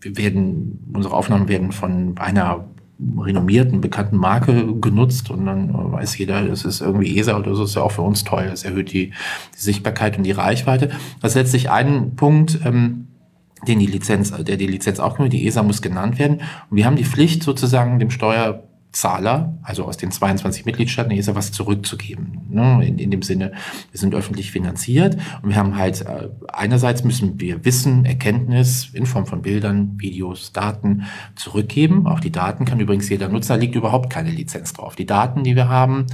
wir 0.00 0.16
werden, 0.16 0.90
unsere 0.92 1.14
Aufnahmen 1.14 1.48
werden 1.48 1.72
von 1.72 2.18
einer 2.18 2.68
renommierten, 3.00 3.80
bekannten 3.80 4.16
Marke 4.16 4.78
genutzt 4.80 5.30
und 5.30 5.46
dann 5.46 5.92
weiß 5.92 6.16
jeder, 6.18 6.42
das 6.46 6.64
ist 6.64 6.80
irgendwie 6.80 7.18
ESA 7.18 7.36
oder 7.36 7.54
so, 7.54 7.64
ist 7.64 7.74
ja 7.74 7.82
auch 7.82 7.92
für 7.92 8.02
uns 8.02 8.24
toll. 8.24 8.46
Das 8.48 8.64
erhöht 8.64 8.92
die, 8.92 9.10
die 9.10 9.60
Sichtbarkeit 9.60 10.16
und 10.16 10.22
die 10.22 10.32
Reichweite. 10.32 10.90
Das 11.20 11.32
ist 11.32 11.36
letztlich 11.36 11.70
ein 11.70 12.14
Punkt, 12.14 12.60
ähm, 12.64 13.08
den 13.66 13.78
die 13.78 13.86
Lizenz, 13.86 14.30
der 14.30 14.56
die 14.56 14.66
Lizenz 14.66 15.00
auch 15.00 15.18
nur, 15.18 15.28
die 15.28 15.46
ESA 15.46 15.62
muss 15.62 15.82
genannt 15.82 16.18
werden. 16.18 16.42
Und 16.70 16.76
wir 16.76 16.86
haben 16.86 16.96
die 16.96 17.04
Pflicht 17.04 17.42
sozusagen 17.42 17.98
dem 17.98 18.10
Steuer 18.10 18.62
Zahler, 18.94 19.58
also 19.62 19.84
aus 19.84 19.96
den 19.96 20.10
22 20.10 20.64
Mitgliedstaaten 20.64 21.10
der 21.10 21.18
ESA, 21.18 21.34
was 21.34 21.52
zurückzugeben. 21.52 22.42
Ne? 22.48 22.86
In, 22.86 22.98
in 22.98 23.10
dem 23.10 23.22
Sinne, 23.22 23.52
wir 23.90 24.00
sind 24.00 24.14
öffentlich 24.14 24.52
finanziert 24.52 25.16
und 25.42 25.50
wir 25.50 25.56
haben 25.56 25.76
halt, 25.76 26.02
äh, 26.02 26.28
einerseits 26.52 27.02
müssen 27.02 27.40
wir 27.40 27.64
Wissen, 27.64 28.04
Erkenntnis 28.04 28.90
in 28.92 29.06
Form 29.06 29.26
von 29.26 29.42
Bildern, 29.42 29.94
Videos, 29.98 30.52
Daten 30.52 31.04
zurückgeben. 31.34 32.06
Auch 32.06 32.20
die 32.20 32.30
Daten 32.30 32.64
kann 32.64 32.78
übrigens 32.78 33.08
jeder 33.08 33.28
Nutzer, 33.28 33.56
liegt 33.56 33.74
überhaupt 33.74 34.10
keine 34.10 34.30
Lizenz 34.30 34.72
drauf. 34.72 34.94
Die 34.94 35.06
Daten, 35.06 35.42
die 35.42 35.56
wir 35.56 35.68
haben, 35.68 36.06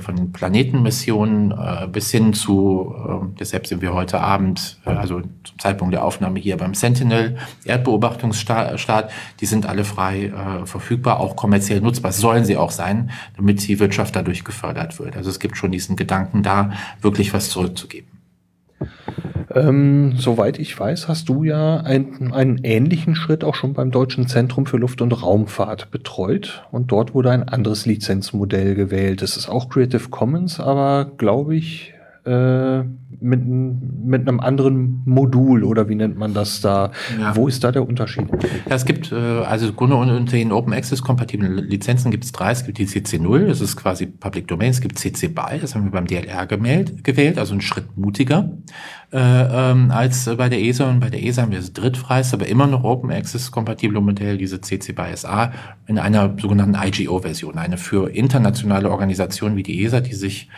von 0.00 0.16
den 0.16 0.32
Planetenmissionen 0.32 1.52
äh, 1.52 1.86
bis 1.88 2.10
hin 2.10 2.32
zu, 2.32 2.94
äh, 2.96 3.36
deshalb 3.38 3.66
sind 3.66 3.82
wir 3.82 3.92
heute 3.92 4.20
Abend, 4.20 4.78
äh, 4.86 4.90
also 4.90 5.20
zum 5.20 5.58
Zeitpunkt 5.58 5.92
der 5.92 6.04
Aufnahme 6.04 6.38
hier 6.38 6.56
beim 6.56 6.72
Sentinel, 6.72 7.36
Erdbeobachtungsstart, 7.64 9.10
die 9.40 9.46
sind 9.46 9.66
alle 9.66 9.84
frei 9.84 10.26
äh, 10.26 10.66
verfügbar, 10.66 11.20
auch 11.20 11.36
kommerziell 11.36 11.82
nutzbar, 11.82 12.12
sollen 12.12 12.44
sie 12.44 12.56
auch 12.56 12.70
sein, 12.70 13.10
damit 13.36 13.66
die 13.68 13.78
Wirtschaft 13.78 14.16
dadurch 14.16 14.44
gefördert 14.44 14.98
wird. 14.98 15.16
Also 15.16 15.28
es 15.28 15.38
gibt 15.38 15.58
schon 15.58 15.70
diesen 15.70 15.96
Gedanken 15.96 16.42
da, 16.42 16.72
wirklich 17.02 17.34
was 17.34 17.50
zurückzugeben. 17.50 18.08
Ähm, 19.54 20.14
soweit 20.16 20.58
ich 20.58 20.78
weiß, 20.78 21.08
hast 21.08 21.28
du 21.28 21.42
ja 21.42 21.78
ein, 21.78 22.32
einen 22.32 22.58
ähnlichen 22.64 23.14
Schritt 23.14 23.44
auch 23.44 23.54
schon 23.54 23.72
beim 23.72 23.90
Deutschen 23.90 24.26
Zentrum 24.26 24.66
für 24.66 24.76
Luft- 24.76 25.00
und 25.00 25.12
Raumfahrt 25.12 25.90
betreut. 25.90 26.64
Und 26.70 26.92
dort 26.92 27.14
wurde 27.14 27.30
ein 27.30 27.48
anderes 27.48 27.86
Lizenzmodell 27.86 28.74
gewählt. 28.74 29.22
Das 29.22 29.36
ist 29.36 29.48
auch 29.48 29.68
Creative 29.68 30.08
Commons, 30.10 30.60
aber 30.60 31.12
glaube 31.16 31.56
ich, 31.56 31.94
äh, 32.24 32.82
mit, 33.20 33.44
mit 33.46 34.28
einem 34.28 34.40
anderen 34.40 35.02
Modul 35.06 35.64
oder 35.64 35.88
wie 35.88 35.94
nennt 35.94 36.18
man 36.18 36.34
das 36.34 36.60
da? 36.60 36.92
Ja. 37.18 37.34
Wo 37.34 37.48
ist 37.48 37.64
da 37.64 37.72
der 37.72 37.86
Unterschied? 37.86 38.26
Ja, 38.68 38.76
es 38.76 38.84
gibt, 38.84 39.12
äh, 39.12 39.16
also 39.16 39.72
Grunde 39.72 39.96
unter 39.96 40.36
den 40.36 40.52
Open 40.52 40.72
Access 40.72 41.02
kompatiblen 41.02 41.56
Lizenzen 41.56 42.10
gibt 42.10 42.24
es 42.24 42.32
drei. 42.32 42.50
Es 42.50 42.64
gibt 42.64 42.78
die 42.78 42.86
CC0, 42.86 43.46
das 43.46 43.60
ist 43.60 43.76
quasi 43.76 44.06
Public 44.06 44.48
Domain. 44.48 44.70
Es 44.70 44.80
gibt 44.80 44.98
CC 44.98 45.28
BY, 45.28 45.58
das 45.60 45.74
haben 45.74 45.84
wir 45.84 45.90
beim 45.90 46.06
DLR 46.06 46.46
gemeldet, 46.46 47.02
gewählt, 47.04 47.38
also 47.38 47.52
einen 47.52 47.60
Schritt 47.60 47.96
mutiger 47.96 48.50
äh, 49.12 49.70
ähm, 49.70 49.90
als 49.90 50.26
bei 50.36 50.48
der 50.48 50.60
ESA. 50.60 50.88
Und 50.88 51.00
bei 51.00 51.10
der 51.10 51.22
ESA 51.22 51.42
haben 51.42 51.52
wir 51.52 51.58
das 51.58 51.72
drittfreiste, 51.72 52.36
aber 52.36 52.46
immer 52.46 52.66
noch 52.66 52.84
Open 52.84 53.10
Access 53.10 53.50
kompatible 53.50 54.00
Modell, 54.00 54.36
diese 54.36 54.60
CC 54.60 54.92
BY 54.92 55.16
SA, 55.16 55.52
in 55.86 55.98
einer 55.98 56.36
sogenannten 56.38 56.76
IGO-Version. 56.76 57.56
Eine 57.56 57.78
für 57.78 58.10
internationale 58.10 58.90
Organisationen 58.90 59.56
wie 59.56 59.62
die 59.62 59.82
ESA, 59.82 60.00
die 60.00 60.14
sich, 60.14 60.50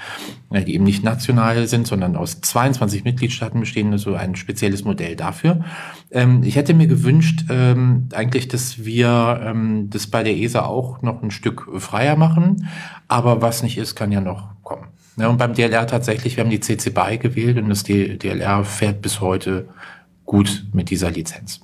äh, 0.51 0.65
die 0.65 0.75
eben 0.75 0.85
nicht 0.85 1.05
national 1.05 1.67
sind, 1.69 1.87
sondern 1.87 2.17
aus 2.17 2.40
22 2.41 3.05
Mitgliedstaaten 3.05 3.61
bestehen, 3.61 3.97
so 3.99 4.15
ein 4.15 4.35
spezielles 4.35 4.85
Modell 4.85 5.17
dafür. 5.17 5.65
Ähm, 6.11 6.43
ich 6.43 6.57
hätte 6.57 6.75
mir 6.75 6.87
gewünscht, 6.87 7.45
ähm, 7.51 8.09
eigentlich, 8.13 8.49
dass 8.49 8.85
wir 8.85 9.41
ähm, 9.43 9.89
das 9.91 10.07
bei 10.07 10.23
der 10.23 10.37
ESA 10.37 10.65
auch 10.65 11.03
noch 11.03 11.23
ein 11.23 11.31
Stück 11.31 11.69
freier 11.79 12.17
machen. 12.17 12.69
Aber 13.09 13.43
was 13.43 13.63
nicht 13.63 13.79
ist, 13.79 13.95
kann 13.95 14.13
ja 14.13 14.21
noch 14.21 14.49
kommen. 14.63 14.89
Ja, 15.17 15.29
und 15.29 15.37
beim 15.37 15.55
DLR 15.55 15.87
tatsächlich, 15.87 16.37
wir 16.37 16.45
haben 16.45 16.51
die 16.51 16.61
CC 16.61 16.91
BY 16.91 17.19
gewählt 17.19 17.59
und 17.59 17.69
das 17.69 17.83
DLR 17.85 18.65
fährt 18.65 19.03
bis 19.03 19.21
heute 19.21 19.69
gut 20.25 20.65
mit 20.73 20.91
dieser 20.91 21.11
Lizenz. 21.11 21.61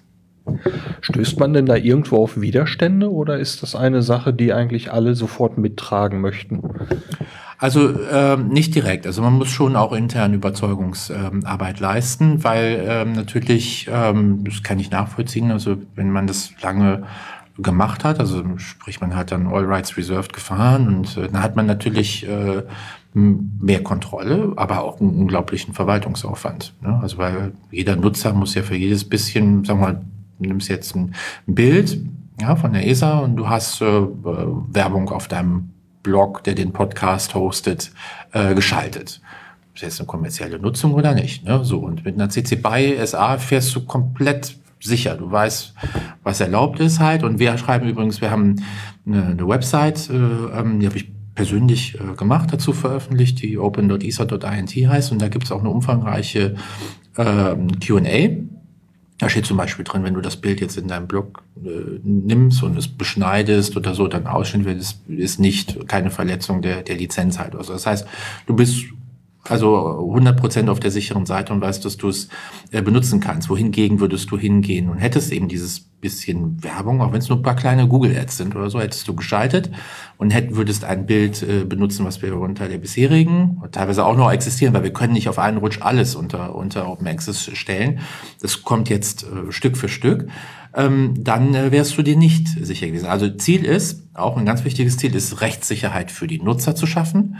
Stößt 1.01 1.39
man 1.41 1.53
denn 1.53 1.67
da 1.67 1.77
irgendwo 1.77 2.23
auf 2.23 2.41
Widerstände 2.41 3.11
oder 3.11 3.39
ist 3.39 3.63
das 3.63 3.75
eine 3.75 4.03
Sache, 4.03 4.33
die 4.33 4.53
eigentlich 4.53 4.93
alle 4.93 5.15
sofort 5.15 5.59
mittragen 5.59 6.21
möchten? 6.21 6.63
Also 7.59 7.95
ähm, 8.11 8.49
nicht 8.49 8.75
direkt. 8.75 9.07
Also 9.07 9.23
man 9.23 9.35
muss 9.35 9.49
schon 9.49 9.77
auch 9.77 9.93
intern 9.93 10.35
Überzeugungsarbeit 10.35 11.77
ähm, 11.77 11.83
leisten, 11.83 12.45
weil 12.45 12.85
ähm, 12.87 13.13
natürlich, 13.13 13.89
ähm, 13.91 14.45
das 14.45 14.63
kann 14.63 14.79
ich 14.79 14.91
nachvollziehen, 14.91 15.51
also 15.51 15.77
wenn 15.95 16.11
man 16.11 16.27
das 16.27 16.51
lange 16.63 17.05
gemacht 17.59 18.05
hat, 18.05 18.21
also 18.21 18.43
sprich 18.59 19.01
man 19.01 19.17
hat 19.17 19.33
dann 19.33 19.47
All 19.47 19.65
Rights 19.65 19.97
Reserved 19.97 20.35
gefahren 20.35 20.89
und 20.89 21.17
äh, 21.17 21.29
dann 21.29 21.43
hat 21.43 21.57
man 21.57 21.65
natürlich 21.65 22.29
äh, 22.29 22.63
mehr 23.15 23.83
Kontrolle, 23.83 24.53
aber 24.57 24.83
auch 24.85 25.01
einen 25.01 25.19
unglaublichen 25.19 25.73
Verwaltungsaufwand. 25.73 26.75
Ne? 26.83 26.99
Also 27.01 27.17
weil 27.17 27.53
jeder 27.71 27.97
Nutzer 27.97 28.35
muss 28.35 28.55
ja 28.55 28.63
für 28.63 28.77
jedes 28.77 29.09
bisschen, 29.09 29.65
sagen 29.65 29.81
wir 29.81 29.87
mal, 29.87 30.05
nimmst 30.39 30.69
jetzt 30.69 30.95
ein, 30.95 31.15
Bild 31.47 31.99
ja, 32.39 32.57
von 32.57 32.75
der 32.75 32.87
ESA 32.87 33.21
und 33.21 33.37
du 33.37 33.49
hast 33.49 33.81
äh, 33.81 33.87
Werbung 33.87 35.09
auf 35.09 35.29
deinem 35.29 35.71
Blog, 36.07 36.45
der 36.45 36.55
den 36.55 36.73
Podcast 36.73 37.35
hostet, 37.35 37.91
äh, 38.33 38.55
geschaltet. 38.55 39.21
Ist 39.75 39.83
jetzt 39.83 40.01
eine 40.01 40.07
kommerzielle 40.07 40.61
Nutzung 40.61 40.95
oder 40.95 41.15
nicht? 41.15 41.45
Ne? 41.45 41.65
So, 41.65 41.81
und 41.81 42.05
mit 42.05 42.15
einer 42.15 42.29
CC 42.29 42.55
BY 42.55 43.05
SA 43.05 43.39
fährst 43.39 43.75
du 43.75 43.85
komplett 43.85 44.57
sicher. 44.81 45.17
Du 45.17 45.29
weißt, 45.29 45.75
was 46.23 46.41
erlaubt 46.41 46.79
ist 46.79 47.01
halt. 47.01 47.25
Und 47.25 47.41
wir 47.41 47.59
schreiben 47.59 47.89
übrigens, 47.89 48.21
wir 48.21 48.31
haben 48.31 48.63
eine, 49.05 49.27
eine 49.27 49.49
Website, 49.49 50.09
äh, 50.09 50.15
ähm, 50.15 50.79
die 50.79 50.87
habe 50.87 50.97
ich 50.97 51.09
persönlich 51.35 51.99
äh, 52.01 52.15
gemacht, 52.15 52.53
dazu 52.53 52.73
veröffentlicht, 52.73 53.43
die 53.43 53.59
open.isa.int 53.59 54.71
heißt. 54.71 55.11
Und 55.11 55.21
da 55.21 55.29
gibt 55.29 55.47
es 55.47 55.53
auch 55.53 55.61
eine 55.61 55.71
umfangreiche 55.71 56.55
äh, 57.17 57.57
QA 57.85 58.47
da 59.19 59.29
steht 59.31 59.47
zum 59.47 59.57
Beispiel 59.57 59.85
drin, 59.85 60.05
wenn 60.05 60.15
du 60.15 60.21
das 60.21 60.37
Bild 60.37 60.61
jetzt 60.61 60.77
in 60.77 60.89
deinem 60.89 61.07
Blog 61.07 61.43
äh, 61.65 62.01
nimmst 62.03 62.63
und 62.63 62.77
es 62.77 62.87
beschneidest 62.87 63.77
oder 63.77 63.95
so, 63.95 64.09
dann 64.09 64.27
ausschnitt 64.27 64.67
wird, 64.67 64.79
ist, 64.79 65.01
ist 65.09 65.41
nicht 65.41 65.89
keine 65.89 66.11
Verletzung 66.11 66.61
der, 66.61 66.83
der 66.83 66.97
Lizenz 66.97 67.39
halt. 67.39 67.55
Also 67.55 67.73
das 67.73 67.87
heißt, 67.87 68.07
du 68.47 68.55
bist 68.55 68.85
also 69.45 69.77
100% 70.15 70.69
auf 70.69 70.81
der 70.81 70.91
sicheren 70.91 71.25
Seite 71.25 71.53
und 71.53 71.61
weißt, 71.61 71.85
dass 71.85 71.97
du 71.97 72.09
es 72.09 72.29
äh, 72.73 72.83
benutzen 72.83 73.21
kannst. 73.21 73.49
Wohingegen 73.49 74.01
würdest 74.01 74.31
du 74.31 74.39
hingehen 74.39 74.89
und 74.89 74.99
hättest 74.99 75.33
eben 75.33 75.49
dieses 75.49 75.89
bisschen 76.07 76.63
Werbung, 76.63 77.01
auch 77.03 77.13
wenn 77.13 77.19
es 77.19 77.29
nur 77.29 77.39
ein 77.39 77.43
paar 77.43 77.57
kleine 77.57 77.89
Google-Ads 77.89 78.37
sind 78.37 78.55
oder 78.55 78.71
so, 78.71 78.81
hättest 78.81 79.09
du 79.09 79.15
geschaltet 79.15 79.71
und 80.19 80.33
hätt, 80.33 80.55
würdest 80.55 80.85
ein 80.85 81.07
Bild 81.07 81.43
äh, 81.43 81.65
benutzen, 81.65 82.07
was 82.07 82.23
wir 82.23 82.37
unter 82.37 82.69
der 82.69 82.79
bisherigen, 82.79 83.63
teilweise 83.73 84.05
auch 84.05 84.17
noch 84.17 84.31
existieren, 84.31 84.73
weil 84.75 84.85
wir 84.85 84.93
können 84.93 85.15
nicht 85.15 85.29
auf 85.29 85.39
einen 85.39 85.59
Rutsch 85.59 85.81
alles 85.81 86.15
unter, 86.15 86.55
unter 86.55 86.89
Open 86.89 87.09
Access 87.09 87.51
stellen. 87.55 88.01
Das 88.41 88.63
kommt 88.63 88.89
jetzt 88.89 89.25
äh, 89.25 89.51
Stück 89.51 89.77
für 89.77 89.89
Stück. 89.89 90.29
Ähm, 90.75 91.15
dann 91.19 91.55
äh, 91.55 91.73
wärst 91.73 91.97
du 91.99 92.03
dir 92.03 92.17
nicht 92.17 92.49
sicher 92.49 92.87
gewesen. 92.87 93.07
Also 93.07 93.29
Ziel 93.31 93.65
ist, 93.65 94.05
auch 94.15 94.37
ein 94.37 94.47
ganz 94.47 94.65
wichtiges 94.65 94.97
Ziel 94.99 95.15
ist, 95.15 95.41
Rechtssicherheit 95.41 96.11
für 96.11 96.27
die 96.27 96.41
Nutzer 96.41 96.77
zu 96.77 96.87
schaffen 96.87 97.37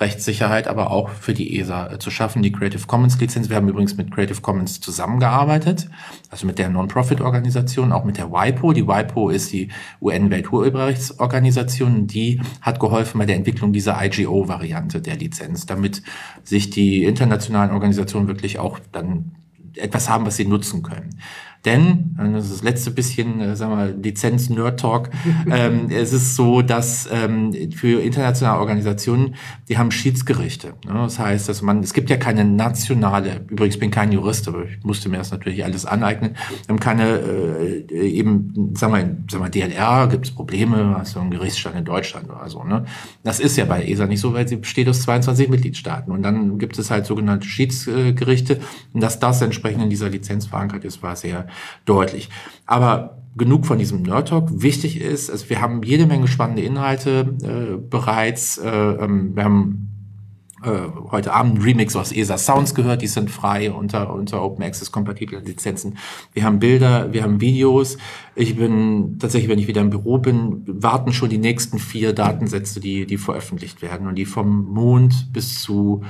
Rechtssicherheit 0.00 0.68
aber 0.68 0.90
auch 0.90 1.10
für 1.10 1.34
die 1.34 1.58
ESA 1.58 1.92
äh, 1.92 1.98
zu 1.98 2.10
schaffen, 2.10 2.42
die 2.42 2.52
Creative 2.52 2.86
Commons 2.86 3.18
Lizenz. 3.18 3.48
Wir 3.48 3.56
haben 3.56 3.68
übrigens 3.68 3.96
mit 3.96 4.12
Creative 4.12 4.40
Commons 4.40 4.80
zusammengearbeitet, 4.80 5.88
also 6.30 6.46
mit 6.46 6.58
der 6.58 6.68
Non-Profit-Organisation, 6.68 7.92
auch 7.92 8.04
mit 8.04 8.16
der 8.16 8.30
WIPO. 8.30 8.72
Die 8.72 8.86
WIPO 8.86 9.30
ist 9.30 9.52
die 9.52 9.68
UN-Welturheberrechtsorganisation, 10.00 12.06
die 12.06 12.40
hat 12.60 12.78
geholfen 12.78 13.18
bei 13.18 13.26
der 13.26 13.36
Entwicklung 13.36 13.72
dieser 13.72 14.02
IGO-Variante 14.04 15.00
der 15.00 15.16
Lizenz, 15.16 15.66
damit 15.66 16.02
sich 16.44 16.70
die 16.70 17.04
internationalen 17.04 17.72
Organisationen 17.72 18.28
wirklich 18.28 18.58
auch 18.58 18.78
dann 18.92 19.32
etwas 19.76 20.08
haben, 20.08 20.26
was 20.26 20.36
sie 20.36 20.44
nutzen 20.44 20.82
können. 20.82 21.20
Denn, 21.64 22.16
das 22.16 22.46
ist 22.46 22.54
das 22.54 22.62
letzte 22.62 22.90
bisschen, 22.90 23.40
äh, 23.40 23.56
sagen 23.56 23.76
wir, 23.76 23.86
Lizenz-Nerd-Talk, 23.92 25.10
ähm, 25.50 25.88
es 25.90 26.12
ist 26.12 26.36
so, 26.36 26.62
dass 26.62 27.08
ähm, 27.12 27.52
für 27.74 28.00
internationale 28.00 28.60
Organisationen, 28.60 29.34
die 29.68 29.76
haben 29.76 29.90
Schiedsgerichte. 29.90 30.74
Ne? 30.86 30.94
Das 30.94 31.18
heißt, 31.18 31.48
dass 31.48 31.62
man, 31.62 31.80
es 31.80 31.92
gibt 31.92 32.10
ja 32.10 32.16
keine 32.16 32.44
nationale, 32.44 33.44
übrigens 33.48 33.78
bin 33.78 33.90
kein 33.90 34.12
Jurist, 34.12 34.46
aber 34.46 34.64
ich 34.64 34.84
musste 34.84 35.08
mir 35.08 35.18
das 35.18 35.32
natürlich 35.32 35.64
alles 35.64 35.84
aneignen, 35.84 36.36
haben 36.68 36.78
keine, 36.78 37.18
äh, 37.18 38.08
eben, 38.08 38.74
sagen 38.74 38.92
wir, 38.92 39.16
sagen 39.30 39.44
wir 39.44 39.50
DLR, 39.50 40.06
gibt 40.08 40.26
es 40.26 40.34
Probleme, 40.34 40.94
hast 40.96 41.16
du 41.16 41.20
einen 41.20 41.30
Gerichtsstand 41.30 41.76
in 41.76 41.84
Deutschland 41.84 42.30
oder 42.30 42.48
so. 42.48 42.62
Ne? 42.62 42.84
Das 43.24 43.40
ist 43.40 43.56
ja 43.56 43.64
bei 43.64 43.84
ESA 43.84 44.06
nicht 44.06 44.20
so, 44.20 44.32
weil 44.32 44.46
sie 44.46 44.56
besteht 44.56 44.88
aus 44.88 45.02
22 45.02 45.48
Mitgliedstaaten. 45.48 46.12
Und 46.12 46.22
dann 46.22 46.58
gibt 46.58 46.78
es 46.78 46.90
halt 46.90 47.06
sogenannte 47.06 47.46
Schiedsgerichte. 47.46 48.60
Und 48.92 49.02
dass 49.02 49.18
das 49.18 49.42
entsprechend 49.42 49.82
in 49.82 49.90
dieser 49.90 50.08
Lizenz 50.08 50.46
verankert 50.46 50.84
ist, 50.84 51.02
war 51.02 51.16
sehr 51.16 51.47
deutlich. 51.84 52.28
Aber 52.66 53.18
genug 53.36 53.66
von 53.66 53.78
diesem 53.78 54.02
Nerd 54.02 54.28
Talk. 54.28 54.48
Wichtig 54.62 55.00
ist, 55.00 55.30
also 55.30 55.48
wir 55.48 55.60
haben 55.60 55.82
jede 55.82 56.06
Menge 56.06 56.28
spannende 56.28 56.62
Inhalte 56.62 57.36
äh, 57.42 57.76
bereits. 57.76 58.58
Äh, 58.58 58.68
ähm, 58.68 59.36
wir 59.36 59.44
haben 59.44 59.88
äh, 60.62 60.88
heute 61.12 61.32
Abend 61.32 61.64
Remix 61.64 61.94
aus 61.94 62.10
ESA 62.10 62.36
Sounds 62.36 62.74
gehört, 62.74 63.00
die 63.00 63.06
sind 63.06 63.30
frei 63.30 63.70
unter, 63.70 64.12
unter 64.12 64.42
Open 64.42 64.64
Access 64.64 64.90
kompatiblen 64.90 65.44
Lizenzen. 65.44 65.98
Wir 66.32 66.42
haben 66.44 66.58
Bilder, 66.58 67.12
wir 67.12 67.22
haben 67.22 67.40
Videos. 67.40 67.96
Ich 68.34 68.56
bin 68.56 69.18
tatsächlich, 69.20 69.48
wenn 69.48 69.60
ich 69.60 69.68
wieder 69.68 69.80
im 69.80 69.90
Büro 69.90 70.18
bin, 70.18 70.64
warten 70.66 71.12
schon 71.12 71.30
die 71.30 71.38
nächsten 71.38 71.78
vier 71.78 72.12
Datensätze, 72.12 72.80
die, 72.80 73.06
die 73.06 73.18
veröffentlicht 73.18 73.82
werden 73.82 74.08
und 74.08 74.16
die 74.16 74.26
vom 74.26 74.64
Mond 74.64 75.32
bis 75.32 75.62
zu 75.62 76.02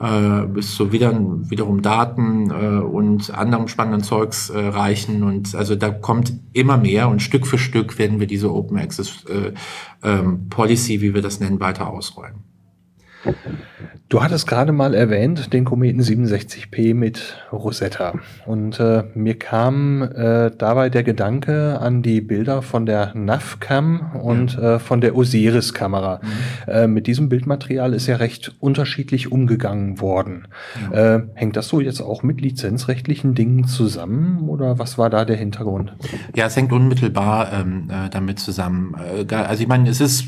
äh, 0.00 0.46
bis 0.46 0.74
zu 0.74 0.92
wieder, 0.92 1.12
wiederum 1.50 1.82
Daten 1.82 2.50
äh, 2.50 2.80
und 2.80 3.30
anderem 3.30 3.68
spannenden 3.68 4.02
Zeugs 4.02 4.50
äh, 4.50 4.58
reichen. 4.58 5.22
Und 5.22 5.54
also 5.54 5.74
da 5.74 5.90
kommt 5.90 6.32
immer 6.52 6.76
mehr 6.76 7.08
und 7.08 7.20
Stück 7.20 7.46
für 7.46 7.58
Stück 7.58 7.98
werden 7.98 8.20
wir 8.20 8.26
diese 8.26 8.52
Open 8.52 8.78
Access 8.78 9.24
äh, 9.24 9.52
ähm, 10.02 10.48
Policy, 10.48 11.00
wie 11.00 11.14
wir 11.14 11.22
das 11.22 11.40
nennen, 11.40 11.60
weiter 11.60 11.88
ausrollen. 11.88 12.47
Du 14.08 14.22
hattest 14.22 14.46
gerade 14.46 14.72
mal 14.72 14.94
erwähnt 14.94 15.52
den 15.52 15.66
Kometen 15.66 16.00
67P 16.00 16.94
mit 16.94 17.36
Rosetta. 17.52 18.14
Und 18.46 18.80
äh, 18.80 19.04
mir 19.14 19.38
kam 19.38 20.02
äh, 20.02 20.50
dabei 20.56 20.88
der 20.88 21.02
Gedanke 21.02 21.78
an 21.78 22.00
die 22.00 22.22
Bilder 22.22 22.62
von 22.62 22.86
der 22.86 23.14
NAVCAM 23.14 24.12
und 24.22 24.54
ja. 24.54 24.76
äh, 24.76 24.78
von 24.78 25.02
der 25.02 25.14
Osiris-Kamera. 25.14 26.20
Mhm. 26.22 26.72
Äh, 26.72 26.86
mit 26.86 27.06
diesem 27.06 27.28
Bildmaterial 27.28 27.92
ist 27.92 28.06
ja 28.06 28.16
recht 28.16 28.56
unterschiedlich 28.60 29.30
umgegangen 29.30 30.00
worden. 30.00 30.48
Ja. 30.90 31.16
Äh, 31.16 31.22
hängt 31.34 31.56
das 31.56 31.68
so 31.68 31.78
jetzt 31.78 32.00
auch 32.00 32.22
mit 32.22 32.40
lizenzrechtlichen 32.40 33.34
Dingen 33.34 33.64
zusammen 33.64 34.48
oder 34.48 34.78
was 34.78 34.96
war 34.96 35.10
da 35.10 35.26
der 35.26 35.36
Hintergrund? 35.36 35.92
Ja, 36.34 36.46
es 36.46 36.56
hängt 36.56 36.72
unmittelbar 36.72 37.52
ähm, 37.52 37.90
äh, 37.90 38.08
damit 38.08 38.38
zusammen. 38.38 38.94
also 39.30 39.62
ich 39.62 39.68
meine, 39.68 39.90
es 39.90 40.00
ist 40.00 40.24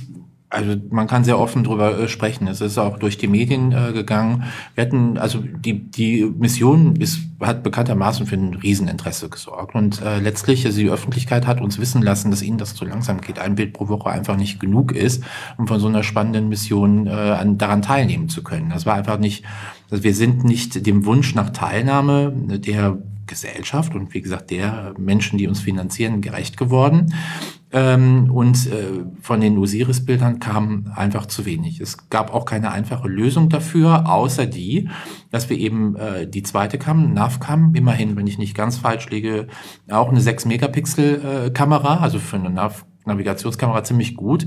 also 0.50 0.76
man 0.90 1.06
kann 1.06 1.22
sehr 1.22 1.38
offen 1.38 1.62
drüber 1.62 1.96
äh, 1.96 2.08
sprechen. 2.08 2.48
Es 2.48 2.60
ist 2.60 2.76
auch 2.76 2.98
durch 2.98 3.16
die 3.16 3.28
Medien 3.28 3.72
äh, 3.72 3.92
gegangen. 3.92 4.44
Wir 4.74 4.84
hatten, 4.84 5.16
also 5.16 5.38
die, 5.38 5.90
die 5.90 6.24
Mission 6.24 6.96
ist, 6.96 7.20
hat 7.40 7.62
bekanntermaßen 7.62 8.26
für 8.26 8.34
ein 8.34 8.54
Rieseninteresse 8.54 9.28
gesorgt. 9.28 9.76
Und 9.76 10.02
äh, 10.02 10.18
letztlich, 10.18 10.66
also 10.66 10.78
die 10.80 10.90
Öffentlichkeit 10.90 11.46
hat 11.46 11.60
uns 11.60 11.78
wissen 11.78 12.02
lassen, 12.02 12.32
dass 12.32 12.42
ihnen 12.42 12.58
das 12.58 12.74
zu 12.74 12.84
langsam 12.84 13.20
geht. 13.20 13.38
Ein 13.38 13.54
Bild 13.54 13.72
pro 13.72 13.88
Woche 13.88 14.10
einfach 14.10 14.36
nicht 14.36 14.58
genug 14.58 14.92
ist, 14.92 15.22
um 15.56 15.68
von 15.68 15.78
so 15.78 15.86
einer 15.86 16.02
spannenden 16.02 16.48
Mission 16.48 17.06
äh, 17.06 17.10
an, 17.10 17.56
daran 17.56 17.82
teilnehmen 17.82 18.28
zu 18.28 18.42
können. 18.42 18.70
Das 18.70 18.84
war 18.86 18.96
einfach 18.96 19.18
nicht, 19.18 19.44
also 19.88 20.02
wir 20.02 20.14
sind 20.14 20.42
nicht 20.42 20.84
dem 20.84 21.06
Wunsch 21.06 21.34
nach 21.36 21.50
Teilnahme 21.50 22.32
der 22.36 22.98
Gesellschaft 23.30 23.94
und 23.94 24.12
wie 24.12 24.20
gesagt 24.20 24.50
der 24.50 24.92
Menschen, 24.98 25.38
die 25.38 25.48
uns 25.48 25.60
finanzieren, 25.60 26.20
gerecht 26.20 26.58
geworden. 26.58 27.14
Ähm, 27.72 28.30
und 28.32 28.66
äh, 28.66 29.04
von 29.22 29.40
den 29.40 29.56
Osiris-Bildern 29.56 30.40
kam 30.40 30.92
einfach 30.94 31.26
zu 31.26 31.46
wenig. 31.46 31.80
Es 31.80 32.10
gab 32.10 32.34
auch 32.34 32.44
keine 32.44 32.72
einfache 32.72 33.08
Lösung 33.08 33.48
dafür, 33.48 34.10
außer 34.10 34.46
die, 34.46 34.88
dass 35.30 35.48
wir 35.48 35.56
eben 35.56 35.94
äh, 35.94 36.26
die 36.26 36.42
zweite 36.42 36.78
Cam, 36.78 37.14
NAV-Cam, 37.14 37.74
immerhin, 37.76 38.16
wenn 38.16 38.26
ich 38.26 38.38
nicht 38.38 38.56
ganz 38.56 38.76
falsch 38.76 39.08
liege, 39.08 39.46
auch 39.88 40.08
eine 40.08 40.20
6-Megapixel-Kamera, 40.20 41.94
äh, 41.94 42.00
also 42.00 42.18
für 42.18 42.36
eine 42.36 42.50
NAV 42.50 42.84
Navigationskamera 43.04 43.82
ziemlich 43.84 44.14
gut, 44.14 44.46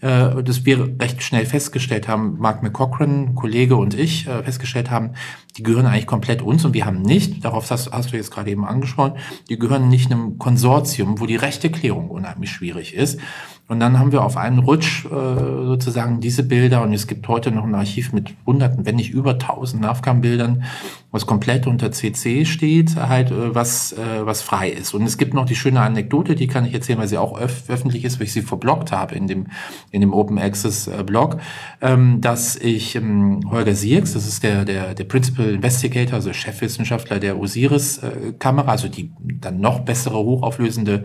äh, 0.00 0.42
dass 0.42 0.64
wir 0.64 0.96
recht 1.00 1.22
schnell 1.22 1.46
festgestellt 1.46 2.08
haben, 2.08 2.38
Mark 2.38 2.62
McCochran, 2.62 3.34
Kollege 3.34 3.76
und 3.76 3.94
ich, 3.94 4.26
äh, 4.26 4.42
festgestellt 4.42 4.90
haben, 4.90 5.12
die 5.56 5.62
gehören 5.62 5.86
eigentlich 5.86 6.06
komplett 6.06 6.42
uns 6.42 6.64
und 6.64 6.74
wir 6.74 6.86
haben 6.86 7.02
nicht, 7.02 7.44
darauf 7.44 7.70
hast, 7.70 7.92
hast 7.92 8.12
du 8.12 8.16
jetzt 8.16 8.30
gerade 8.30 8.50
eben 8.50 8.64
angesprochen, 8.64 9.14
die 9.48 9.58
gehören 9.58 9.88
nicht 9.88 10.10
einem 10.10 10.38
Konsortium, 10.38 11.20
wo 11.20 11.26
die 11.26 11.36
rechte 11.36 11.70
Klärung 11.70 12.10
unheimlich 12.10 12.50
schwierig 12.50 12.94
ist. 12.94 13.20
Und 13.68 13.80
dann 13.80 13.98
haben 13.98 14.12
wir 14.12 14.22
auf 14.22 14.36
einen 14.36 14.58
Rutsch 14.58 15.06
äh, 15.06 15.08
sozusagen 15.08 16.20
diese 16.20 16.42
Bilder 16.42 16.82
und 16.82 16.92
es 16.92 17.06
gibt 17.06 17.26
heute 17.28 17.50
noch 17.50 17.64
ein 17.64 17.74
Archiv 17.74 18.12
mit 18.12 18.34
hunderten, 18.44 18.84
wenn 18.84 18.96
nicht 18.96 19.12
über 19.12 19.38
tausend 19.38 19.82
NAVCAM-Bildern, 19.82 20.64
was 21.10 21.26
komplett 21.26 21.66
unter 21.66 21.90
CC 21.92 22.44
steht, 22.44 22.96
halt 22.96 23.30
äh, 23.30 23.54
was, 23.54 23.92
äh, 23.92 24.26
was 24.26 24.42
frei 24.42 24.68
ist. 24.68 24.92
Und 24.94 25.04
es 25.04 25.16
gibt 25.16 25.32
noch 25.32 25.46
die 25.46 25.54
schöne 25.54 25.80
Anekdote, 25.80 26.34
die 26.34 26.48
kann 26.48 26.66
ich 26.66 26.74
erzählen, 26.74 26.98
weil 26.98 27.08
sie 27.08 27.18
auch 27.18 27.40
öf 27.40 27.64
öffentlich 27.68 28.04
ist, 28.04 28.18
weil 28.18 28.26
ich 28.26 28.32
sie 28.32 28.42
verblockt 28.42 28.92
habe 28.92 29.14
in 29.14 29.26
dem, 29.26 29.46
in 29.90 30.00
dem 30.00 30.12
Open 30.12 30.38
Access 30.38 30.88
äh, 30.88 31.02
Blog, 31.04 31.38
ähm, 31.80 32.20
dass 32.20 32.56
ich 32.56 32.96
ähm, 32.96 33.40
Holger 33.50 33.74
Sierks, 33.74 34.12
das 34.12 34.26
ist 34.26 34.42
der, 34.42 34.64
der, 34.64 34.94
der 34.94 35.04
Principal 35.04 35.48
Investigator, 35.48 36.14
also 36.14 36.32
Chefwissenschaftler 36.32 37.20
der 37.20 37.38
Osiris-Kamera, 37.38 38.66
äh, 38.66 38.70
also 38.70 38.88
die 38.88 39.12
dann 39.40 39.60
noch 39.60 39.80
bessere, 39.80 40.18
hochauflösende 40.18 41.04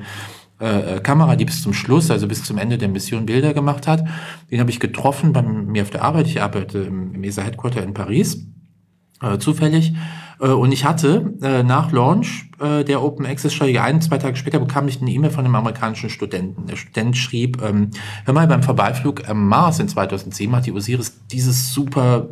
äh, 0.60 0.96
äh, 0.96 1.00
Kamera, 1.02 1.36
die 1.36 1.46
bis 1.46 1.62
zum 1.62 1.74
Schluss, 1.74 2.10
also 2.10 2.28
bis 2.28 2.44
zum 2.44 2.58
Ende 2.58 2.80
der 2.80 2.88
Mission 2.88 3.28
Bilder 3.28 3.54
gemacht 3.54 3.86
hat. 3.86 4.04
Den 4.50 4.60
habe 4.60 4.72
ich 4.72 4.80
getroffen 4.80 5.32
bei 5.32 5.44
mir 5.44 5.84
auf 5.84 5.92
der 5.92 6.02
Arbeit. 6.04 6.26
Ich 6.26 6.42
arbeite 6.42 6.80
im, 6.80 7.24
ESA 7.24 7.44
Headquarter 7.44 7.84
in 7.84 7.94
Paris, 7.94 8.48
äh, 9.22 9.38
zufällig. 9.38 9.94
Äh, 10.40 10.48
und 10.48 10.72
ich 10.72 10.84
hatte 10.84 11.36
äh, 11.44 11.62
nach 11.62 11.92
Launch 11.92 12.46
der 12.60 13.04
Open 13.04 13.28
Access 13.28 13.54
Strategie 13.54 13.78
ein, 13.78 14.02
zwei 14.02 14.18
Tage 14.18 14.36
später 14.36 14.58
bekam 14.58 14.88
ich 14.88 15.00
eine 15.00 15.12
E-Mail 15.12 15.30
von 15.30 15.46
einem 15.46 15.54
amerikanischen 15.54 16.10
Studenten. 16.10 16.66
Der 16.66 16.76
Student 16.76 17.16
schrieb, 17.16 17.62
ähm, 17.62 17.92
hör 18.26 18.34
mal, 18.34 18.48
beim 18.48 18.64
Vorbeiflug 18.64 19.30
am 19.30 19.48
Mars 19.48 19.80
in 19.80 19.88
2007 19.88 20.56
hat 20.56 20.66
die 20.66 20.72
Osiris 20.72 21.20
dieses 21.32 21.72
super, 21.72 22.30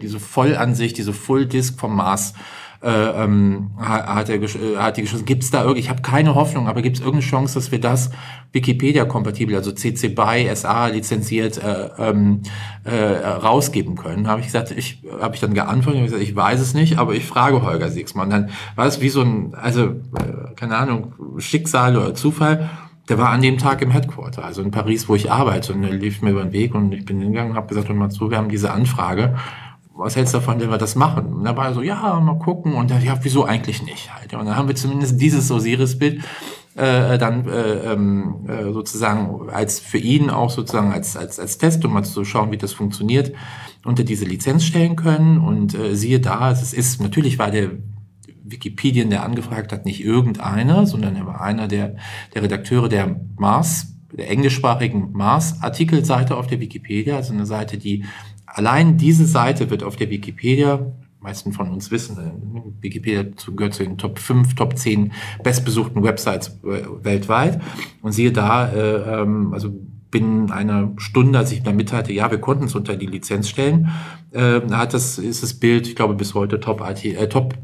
diese 0.00 0.20
Vollansicht, 0.20 0.96
diese 0.96 1.12
Full 1.12 1.44
Disk 1.44 1.78
vom 1.78 1.94
Mars 1.94 2.32
äh, 2.32 2.61
ähm, 2.84 3.70
hat, 3.78 4.28
er, 4.28 4.42
äh, 4.42 4.76
hat 4.76 4.96
die 4.96 5.02
geschossen. 5.02 5.24
Gibt 5.24 5.44
es 5.44 5.50
da 5.50 5.62
irgendwie, 5.62 5.80
ich 5.80 5.88
habe 5.88 6.02
keine 6.02 6.34
Hoffnung, 6.34 6.66
aber 6.66 6.82
gibt 6.82 6.96
es 6.96 7.00
irgendeine 7.00 7.28
Chance, 7.28 7.54
dass 7.54 7.70
wir 7.70 7.80
das 7.80 8.10
Wikipedia-kompatibel, 8.52 9.54
also 9.54 9.70
CC 9.72 10.08
BY 10.08 10.50
SA 10.54 10.88
lizenziert 10.88 11.62
äh, 11.62 11.90
ähm, 11.98 12.42
äh, 12.84 12.94
rausgeben 12.94 13.94
können? 13.94 14.26
Habe 14.26 14.40
ich 14.40 14.46
gesagt, 14.46 14.72
ich 14.72 15.02
habe 15.20 15.34
ich 15.34 15.40
dann 15.40 15.54
geantwortet, 15.54 16.00
ich, 16.00 16.06
gesagt, 16.06 16.22
ich 16.22 16.34
weiß 16.34 16.60
es 16.60 16.74
nicht, 16.74 16.98
aber 16.98 17.14
ich 17.14 17.24
frage 17.24 17.62
Holger 17.62 17.88
Siegsmann. 17.88 18.30
Dann 18.30 18.50
war 18.74 18.86
es 18.86 19.00
wie 19.00 19.10
so 19.10 19.22
ein, 19.22 19.54
also 19.54 19.84
äh, 19.84 20.54
keine 20.56 20.76
Ahnung, 20.76 21.14
Schicksal 21.38 21.96
oder 21.96 22.14
Zufall. 22.14 22.68
Der 23.08 23.18
war 23.18 23.30
an 23.30 23.42
dem 23.42 23.58
Tag 23.58 23.82
im 23.82 23.90
Headquarter, 23.90 24.44
also 24.44 24.62
in 24.62 24.70
Paris, 24.70 25.08
wo 25.08 25.14
ich 25.14 25.30
arbeite. 25.30 25.72
Und 25.72 25.84
er 25.84 25.92
lief 25.92 26.22
mir 26.22 26.30
über 26.30 26.42
den 26.42 26.52
Weg 26.52 26.74
und 26.74 26.92
ich 26.92 27.04
bin 27.04 27.20
hingegangen 27.20 27.52
und 27.52 27.56
habe 27.56 27.68
gesagt, 27.68 27.88
hör 27.88 27.94
mal 27.94 28.10
zu, 28.10 28.30
wir 28.30 28.38
haben 28.38 28.48
diese 28.48 28.72
Anfrage 28.72 29.36
was 29.94 30.16
hältst 30.16 30.34
du 30.34 30.38
davon, 30.38 30.60
wenn 30.60 30.70
wir 30.70 30.78
das 30.78 30.94
machen? 30.94 31.32
Und 31.32 31.44
da 31.44 31.56
war 31.56 31.66
er 31.66 31.74
so, 31.74 31.82
ja, 31.82 32.18
mal 32.20 32.38
gucken. 32.38 32.74
Und 32.74 32.90
ja, 32.90 33.18
wieso 33.22 33.44
eigentlich 33.44 33.82
nicht? 33.82 34.14
Halt. 34.14 34.32
Und 34.34 34.46
dann 34.46 34.56
haben 34.56 34.68
wir 34.68 34.74
zumindest 34.74 35.20
dieses 35.20 35.50
Osiris-Bild 35.50 36.22
äh, 36.74 37.18
dann 37.18 37.46
äh, 37.46 37.92
ähm, 37.92 38.46
äh, 38.48 38.72
sozusagen 38.72 39.50
als 39.50 39.78
für 39.78 39.98
ihn 39.98 40.30
auch 40.30 40.50
sozusagen 40.50 40.92
als, 40.92 41.16
als, 41.16 41.38
als 41.38 41.58
Test, 41.58 41.84
um 41.84 41.92
mal 41.92 42.04
zu 42.04 42.24
schauen, 42.24 42.50
wie 42.50 42.56
das 42.56 42.72
funktioniert, 42.72 43.32
unter 43.84 44.04
diese 44.04 44.24
Lizenz 44.24 44.64
stellen 44.64 44.96
können. 44.96 45.38
Und 45.38 45.74
äh, 45.74 45.94
siehe 45.94 46.20
da, 46.20 46.50
es 46.50 46.72
ist, 46.72 47.00
natürlich 47.00 47.38
war 47.38 47.50
der 47.50 47.72
Wikipedien, 48.44 49.10
der 49.10 49.24
angefragt 49.24 49.72
hat, 49.72 49.84
nicht 49.84 50.02
irgendeiner, 50.04 50.86
sondern 50.86 51.16
er 51.16 51.26
war 51.26 51.40
einer 51.40 51.68
der, 51.68 51.96
der 52.34 52.42
Redakteure 52.42 52.88
der 52.88 53.20
Mars, 53.36 53.88
der 54.12 54.30
englischsprachigen 54.30 55.12
Mars-Artikelseite 55.12 56.36
auf 56.36 56.46
der 56.46 56.60
Wikipedia, 56.60 57.16
also 57.16 57.32
eine 57.32 57.46
Seite, 57.46 57.78
die 57.78 58.04
Allein 58.54 58.96
diese 58.96 59.26
Seite 59.26 59.70
wird 59.70 59.82
auf 59.82 59.96
der 59.96 60.10
Wikipedia, 60.10 60.92
meisten 61.20 61.52
von 61.52 61.70
uns 61.70 61.90
wissen, 61.90 62.74
Wikipedia 62.80 63.24
gehört 63.56 63.74
zu 63.74 63.82
den 63.84 63.96
Top 63.96 64.18
5, 64.18 64.54
Top 64.54 64.76
10 64.76 65.12
bestbesuchten 65.42 66.02
Websites 66.02 66.60
äh, 66.64 66.82
weltweit. 67.02 67.60
Und 68.02 68.12
siehe 68.12 68.32
da, 68.32 68.70
äh, 68.70 69.20
ähm, 69.22 69.54
also 69.54 69.72
binnen 70.10 70.50
einer 70.50 70.92
Stunde, 70.98 71.38
als 71.38 71.52
ich 71.52 71.62
dann 71.62 71.76
mitteilte, 71.76 72.12
ja, 72.12 72.30
wir 72.30 72.38
konnten 72.38 72.64
es 72.64 72.74
unter 72.74 72.96
die 72.96 73.06
Lizenz 73.06 73.48
stellen, 73.48 73.88
äh, 74.32 74.60
hat 74.70 74.92
das, 74.94 75.18
ist 75.18 75.42
das 75.42 75.54
Bild, 75.54 75.86
ich 75.86 75.96
glaube, 75.96 76.14
bis 76.14 76.34
heute 76.34 76.60
Top, 76.60 76.82
IT, 76.86 77.04
äh, 77.04 77.28
Top 77.28 77.54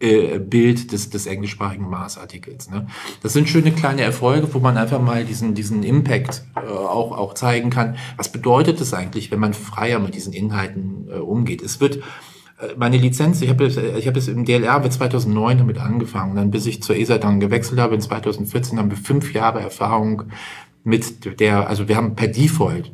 äh, 0.00 0.38
Bild 0.38 0.92
des, 0.92 1.10
des 1.10 1.26
englischsprachigen 1.26 1.88
Mars-Artikels. 1.88 2.70
Ne? 2.70 2.86
Das 3.22 3.32
sind 3.32 3.48
schöne 3.48 3.72
kleine 3.72 4.02
Erfolge, 4.02 4.52
wo 4.54 4.60
man 4.60 4.76
einfach 4.76 5.00
mal 5.00 5.24
diesen, 5.24 5.54
diesen 5.54 5.82
Impact 5.82 6.44
äh, 6.56 6.60
auch, 6.60 7.16
auch 7.16 7.34
zeigen 7.34 7.70
kann. 7.70 7.96
Was 8.16 8.30
bedeutet 8.30 8.80
es 8.80 8.94
eigentlich, 8.94 9.30
wenn 9.30 9.40
man 9.40 9.54
freier 9.54 9.98
mit 9.98 10.14
diesen 10.14 10.32
Inhalten 10.32 11.08
äh, 11.10 11.18
umgeht? 11.18 11.62
Es 11.62 11.80
wird 11.80 11.96
äh, 11.96 12.74
meine 12.76 12.96
Lizenz, 12.96 13.42
ich 13.42 13.48
habe 13.48 13.66
ich 13.66 14.06
hab 14.06 14.16
es 14.16 14.28
im 14.28 14.44
DLR 14.44 14.80
mit 14.80 14.92
2009 14.92 15.58
damit 15.58 15.78
angefangen, 15.78 16.36
dann 16.36 16.50
bis 16.50 16.66
ich 16.66 16.82
zur 16.82 16.96
ESA 16.96 17.18
dann 17.18 17.40
gewechselt 17.40 17.80
habe 17.80 17.94
in 17.94 18.00
2014 18.00 18.78
haben 18.78 18.90
wir 18.90 18.98
fünf 18.98 19.32
Jahre 19.32 19.60
Erfahrung 19.60 20.24
mit 20.84 21.40
der, 21.40 21.68
also 21.68 21.88
wir 21.88 21.96
haben 21.96 22.14
per 22.14 22.28
Default 22.28 22.92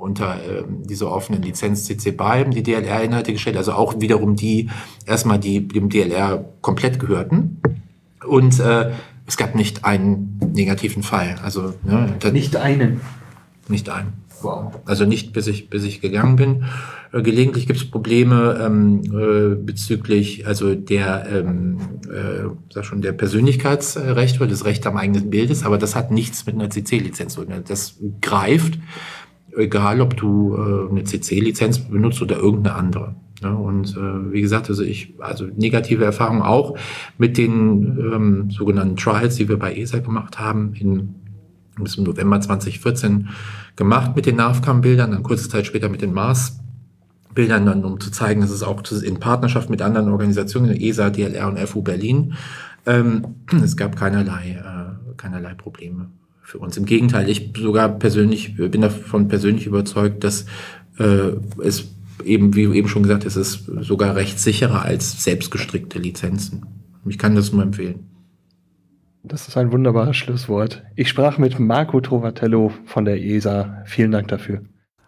unter 0.00 0.36
äh, 0.36 0.64
dieser 0.66 1.10
offenen 1.10 1.42
Lizenz 1.42 1.84
CC 1.84 2.12
BY 2.12 2.50
die 2.50 2.62
DLR-Inhalte 2.62 3.32
gestellt, 3.32 3.56
also 3.56 3.72
auch 3.72 4.00
wiederum 4.00 4.36
die 4.36 4.70
erstmal 5.06 5.38
die 5.38 5.66
dem 5.68 5.88
DLR 5.88 6.44
komplett 6.60 6.98
gehörten. 6.98 7.60
Und 8.26 8.58
äh, 8.60 8.90
es 9.26 9.36
gab 9.36 9.54
nicht 9.54 9.84
einen 9.84 10.40
negativen 10.52 11.02
Fall. 11.02 11.36
Also 11.42 11.74
ne, 11.84 12.14
nicht 12.32 12.56
einen. 12.56 13.00
Nicht 13.68 13.88
einen. 13.88 14.14
also 14.86 15.04
nicht 15.04 15.32
bis 15.32 15.46
ich, 15.46 15.70
bis 15.70 15.84
ich 15.84 16.00
gegangen 16.00 16.36
bin. 16.36 16.64
Äh, 17.12 17.22
gelegentlich 17.22 17.66
gibt 17.66 17.78
es 17.78 17.90
Probleme 17.90 18.58
ähm, 18.60 19.02
äh, 19.04 19.54
bezüglich 19.54 20.46
also 20.46 20.74
der, 20.74 21.26
ähm, 21.30 21.78
äh, 22.08 22.48
sag 22.72 22.84
schon, 22.84 23.02
der 23.02 23.12
Persönlichkeitsrechte 23.12 24.38
oder 24.38 24.48
des 24.48 24.64
Recht 24.64 24.86
am 24.86 24.96
eigenen 24.96 25.30
Bildes, 25.30 25.64
aber 25.64 25.78
das 25.78 25.94
hat 25.94 26.10
nichts 26.10 26.46
mit 26.46 26.54
einer 26.54 26.70
CC-Lizenz 26.70 27.34
zu 27.34 27.44
tun. 27.44 27.54
Das 27.66 27.96
greift, 28.20 28.78
egal 29.56 30.00
ob 30.00 30.16
du 30.16 30.56
äh, 30.56 30.90
eine 30.90 31.04
CC-Lizenz 31.04 31.78
benutzt 31.78 32.22
oder 32.22 32.36
irgendeine 32.36 32.76
andere. 32.76 33.14
Ja, 33.42 33.52
und 33.52 33.96
äh, 33.96 34.32
wie 34.32 34.42
gesagt, 34.42 34.68
also 34.68 34.82
ich, 34.82 35.14
also 35.18 35.46
negative 35.46 36.04
Erfahrungen 36.04 36.42
auch 36.42 36.76
mit 37.16 37.38
den 37.38 37.98
ähm, 37.98 38.50
sogenannten 38.50 38.96
Trials, 38.96 39.36
die 39.36 39.48
wir 39.48 39.58
bei 39.58 39.74
ESA 39.74 40.00
gemacht 40.00 40.38
haben, 40.38 40.74
in, 40.74 41.14
bis 41.78 41.96
im 41.96 42.04
November 42.04 42.38
2014 42.40 43.28
gemacht 43.76 44.14
mit 44.14 44.26
den 44.26 44.36
NAVCAM-Bildern, 44.36 45.12
dann 45.12 45.22
kurze 45.22 45.48
Zeit 45.48 45.66
später 45.66 45.88
mit 45.88 46.02
den 46.02 46.12
Mars-Bildern, 46.12 47.64
dann 47.64 47.84
um 47.84 47.98
zu 47.98 48.10
zeigen, 48.10 48.42
dass 48.42 48.50
es 48.50 48.62
auch 48.62 48.82
in 49.02 49.20
Partnerschaft 49.20 49.70
mit 49.70 49.80
anderen 49.80 50.10
Organisationen, 50.10 50.72
ESA, 50.72 51.08
DLR 51.08 51.48
und 51.48 51.58
FU 51.60 51.80
Berlin, 51.80 52.34
ähm, 52.84 53.36
es 53.64 53.74
gab 53.74 53.96
keinerlei, 53.96 54.60
äh, 54.62 55.14
keinerlei 55.16 55.54
Probleme 55.54 56.10
für 56.42 56.58
uns. 56.58 56.76
Im 56.76 56.84
Gegenteil, 56.84 57.28
ich 57.28 57.52
sogar 57.56 57.88
persönlich 57.88 58.56
bin 58.56 58.80
davon 58.80 59.28
persönlich 59.28 59.66
überzeugt, 59.66 60.24
dass 60.24 60.46
äh, 60.98 61.32
es 61.62 61.88
eben, 62.24 62.54
wie 62.54 62.64
eben 62.76 62.88
schon 62.88 63.02
gesagt, 63.02 63.24
es 63.24 63.36
ist 63.36 63.70
sogar 63.80 64.16
recht 64.16 64.38
sicherer 64.38 64.82
als 64.82 65.24
selbstgestrickte 65.24 65.98
Lizenzen. 65.98 66.66
Ich 67.06 67.18
kann 67.18 67.34
das 67.34 67.52
nur 67.52 67.62
empfehlen. 67.62 68.06
Das 69.22 69.48
ist 69.48 69.56
ein 69.56 69.70
wunderbares 69.70 70.16
Schlusswort. 70.16 70.82
Ich 70.96 71.08
sprach 71.08 71.38
mit 71.38 71.58
Marco 71.58 72.00
Trovatello 72.00 72.72
von 72.86 73.04
der 73.04 73.22
ESA. 73.22 73.82
Vielen 73.84 74.12
Dank 74.12 74.28
dafür. 74.28 74.62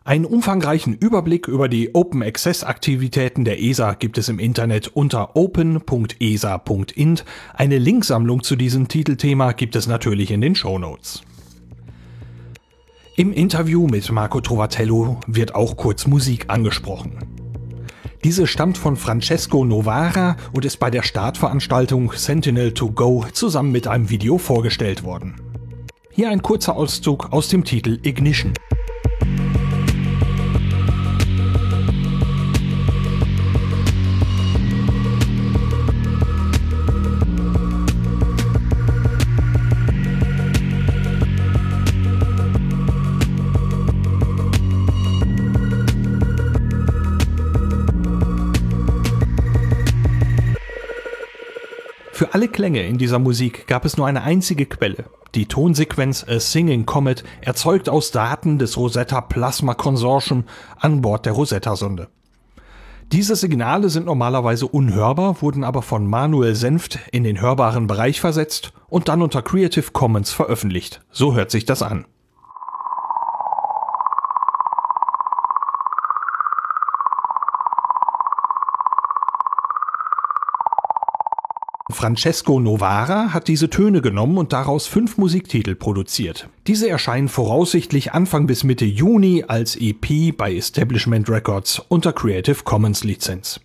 Einen 0.05 0.25
umfangreichen 0.25 0.95
Überblick 0.95 1.47
über 1.47 1.69
die 1.69 1.95
Open 1.95 2.25
Access 2.25 2.65
Aktivitäten 2.65 3.45
der 3.45 3.63
ESA 3.63 3.95
gibt 3.95 4.19
es 4.19 4.29
im 4.29 4.41
Internet 4.41 4.89
unter 4.89 5.37
open.esa.int. 5.37 7.25
Eine 7.55 7.79
Linksammlung 7.79 8.43
zu 8.43 8.57
diesem 8.57 8.89
Titelthema 8.89 9.53
gibt 9.53 9.77
es 9.77 9.87
natürlich 9.87 10.33
in 10.33 10.41
den 10.41 10.57
Show 10.57 10.79
Notes. 10.81 11.23
Im 13.15 13.33
Interview 13.33 13.87
mit 13.87 14.11
Marco 14.11 14.41
Trovatello 14.41 15.21
wird 15.29 15.55
auch 15.55 15.77
kurz 15.77 16.09
Musik 16.09 16.47
angesprochen. 16.49 17.19
Diese 18.25 18.49
stammt 18.49 18.79
von 18.79 18.97
Francesco 18.97 19.65
Novara 19.65 20.37
und 20.53 20.65
ist 20.65 20.79
bei 20.79 20.91
der 20.91 21.03
Startveranstaltung 21.03 22.13
Sentinel 22.13 22.75
to 22.75 22.91
Go 22.91 23.25
zusammen 23.33 23.71
mit 23.71 23.87
einem 23.87 24.11
Video 24.11 24.39
vorgestellt 24.39 25.05
worden. 25.05 25.37
Hier 26.11 26.31
ein 26.31 26.43
kurzer 26.43 26.75
Auszug 26.75 27.33
aus 27.33 27.49
dem 27.49 27.65
Titel 27.65 28.01
Ignition. 28.03 28.53
Alle 52.35 52.49
Klänge 52.49 52.87
in 52.87 52.97
dieser 52.97 53.19
Musik 53.19 53.67
gab 53.67 53.85
es 53.85 53.99
nur 53.99 54.07
eine 54.07 54.23
einzige 54.23 54.65
Quelle. 54.65 55.05
Die 55.35 55.45
Tonsequenz 55.45 56.25
A 56.27 56.41
Singing 56.41 56.87
Comet 56.87 57.25
erzeugt 57.43 57.91
aus 57.91 58.11
Daten 58.11 58.59
des 58.59 58.79
Rosetta 58.79 59.21
Plasma 59.21 59.75
Consortium 59.75 60.45
an 60.79 61.03
Bord 61.03 61.27
der 61.27 61.35
Rosetta-Sonde. 61.35 62.09
Diese 63.13 63.37
Signale 63.37 63.91
sind 63.91 64.07
normalerweise 64.07 64.67
unhörbar, 64.67 65.43
wurden 65.43 65.63
aber 65.63 65.83
von 65.83 66.07
Manuel 66.07 66.55
Senft 66.55 67.01
in 67.13 67.23
den 67.23 67.39
hörbaren 67.39 67.87
Bereich 67.87 68.19
versetzt 68.19 68.73
und 68.89 69.09
dann 69.09 69.21
unter 69.21 69.43
Creative 69.43 69.91
Commons 69.93 70.33
veröffentlicht. 70.33 71.03
So 71.11 71.35
hört 71.35 71.51
sich 71.51 71.67
das 71.67 71.83
an. 71.83 72.07
Francesco 82.03 82.59
Novara 82.59 83.33
hat 83.33 83.47
diese 83.47 83.71
Töne 83.71 84.03
genommen 84.03 84.37
und 84.37 84.53
daraus 84.53 84.89
fünf 84.89 85.19
Musiktitel 85.19 85.77
produziert. 85.77 86.49
Diese 86.67 86.89
erscheinen 86.89 87.29
voraussichtlich 87.29 88.13
Anfang 88.13 88.49
bis 88.49 88.65
Mitte 88.65 88.85
Juni 88.85 89.45
als 89.47 89.77
EP 89.77 90.37
bei 90.37 90.53
Establishment 90.53 91.31
Records 91.31 91.79
unter 91.79 92.13
Creative 92.13 92.65
Commons 92.65 93.05
Lizenz. 93.05 93.61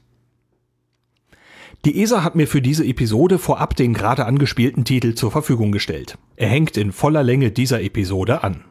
Die 1.84 2.00
ESA 2.00 2.24
hat 2.24 2.36
mir 2.36 2.48
für 2.48 2.62
diese 2.62 2.86
Episode 2.86 3.40
vorab 3.40 3.76
den 3.76 3.96
gerade 3.96 4.28
angespielten 4.28 4.86
Titel 4.86 5.16
zur 5.16 5.32
Verfügung 5.32 5.72
gestellt. 5.72 6.20
Er 6.36 6.50
hängt 6.50 6.78
in 6.78 6.92
voller 6.92 7.24
Länge 7.24 7.50
dieser 7.50 7.82
Episode 7.82 8.44
an. 8.44 8.66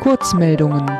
Kurzmeldungen 0.00 0.90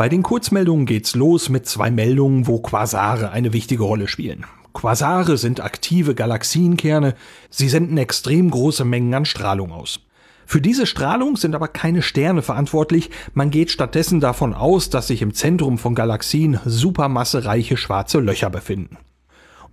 bei 0.00 0.08
den 0.08 0.22
Kurzmeldungen 0.22 0.86
geht's 0.86 1.14
los 1.14 1.50
mit 1.50 1.66
zwei 1.66 1.90
Meldungen, 1.90 2.46
wo 2.46 2.58
Quasare 2.58 3.32
eine 3.32 3.52
wichtige 3.52 3.82
Rolle 3.82 4.08
spielen. 4.08 4.46
Quasare 4.72 5.36
sind 5.36 5.60
aktive 5.60 6.14
Galaxienkerne, 6.14 7.14
sie 7.50 7.68
senden 7.68 7.98
extrem 7.98 8.50
große 8.50 8.86
Mengen 8.86 9.12
an 9.12 9.26
Strahlung 9.26 9.72
aus. 9.72 10.00
Für 10.46 10.62
diese 10.62 10.86
Strahlung 10.86 11.36
sind 11.36 11.54
aber 11.54 11.68
keine 11.68 12.00
Sterne 12.00 12.40
verantwortlich, 12.40 13.10
man 13.34 13.50
geht 13.50 13.70
stattdessen 13.70 14.20
davon 14.20 14.54
aus, 14.54 14.88
dass 14.88 15.08
sich 15.08 15.20
im 15.20 15.34
Zentrum 15.34 15.76
von 15.76 15.94
Galaxien 15.94 16.58
supermassereiche 16.64 17.76
schwarze 17.76 18.20
Löcher 18.20 18.48
befinden. 18.48 18.96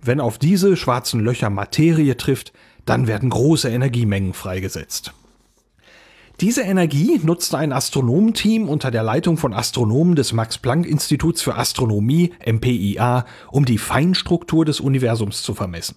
Wenn 0.02 0.20
auf 0.20 0.36
diese 0.36 0.76
schwarzen 0.76 1.20
Löcher 1.20 1.48
Materie 1.48 2.18
trifft, 2.18 2.52
dann 2.84 3.06
werden 3.06 3.30
große 3.30 3.70
Energiemengen 3.70 4.34
freigesetzt. 4.34 5.14
Diese 6.40 6.62
Energie 6.62 7.18
nutzte 7.20 7.58
ein 7.58 7.72
Astronomenteam 7.72 8.68
unter 8.68 8.92
der 8.92 9.02
Leitung 9.02 9.38
von 9.38 9.52
Astronomen 9.52 10.14
des 10.14 10.32
Max-Planck-Instituts 10.32 11.42
für 11.42 11.56
Astronomie, 11.56 12.32
MPIA, 12.46 13.26
um 13.50 13.64
die 13.64 13.78
Feinstruktur 13.78 14.64
des 14.64 14.78
Universums 14.78 15.42
zu 15.42 15.52
vermessen. 15.54 15.96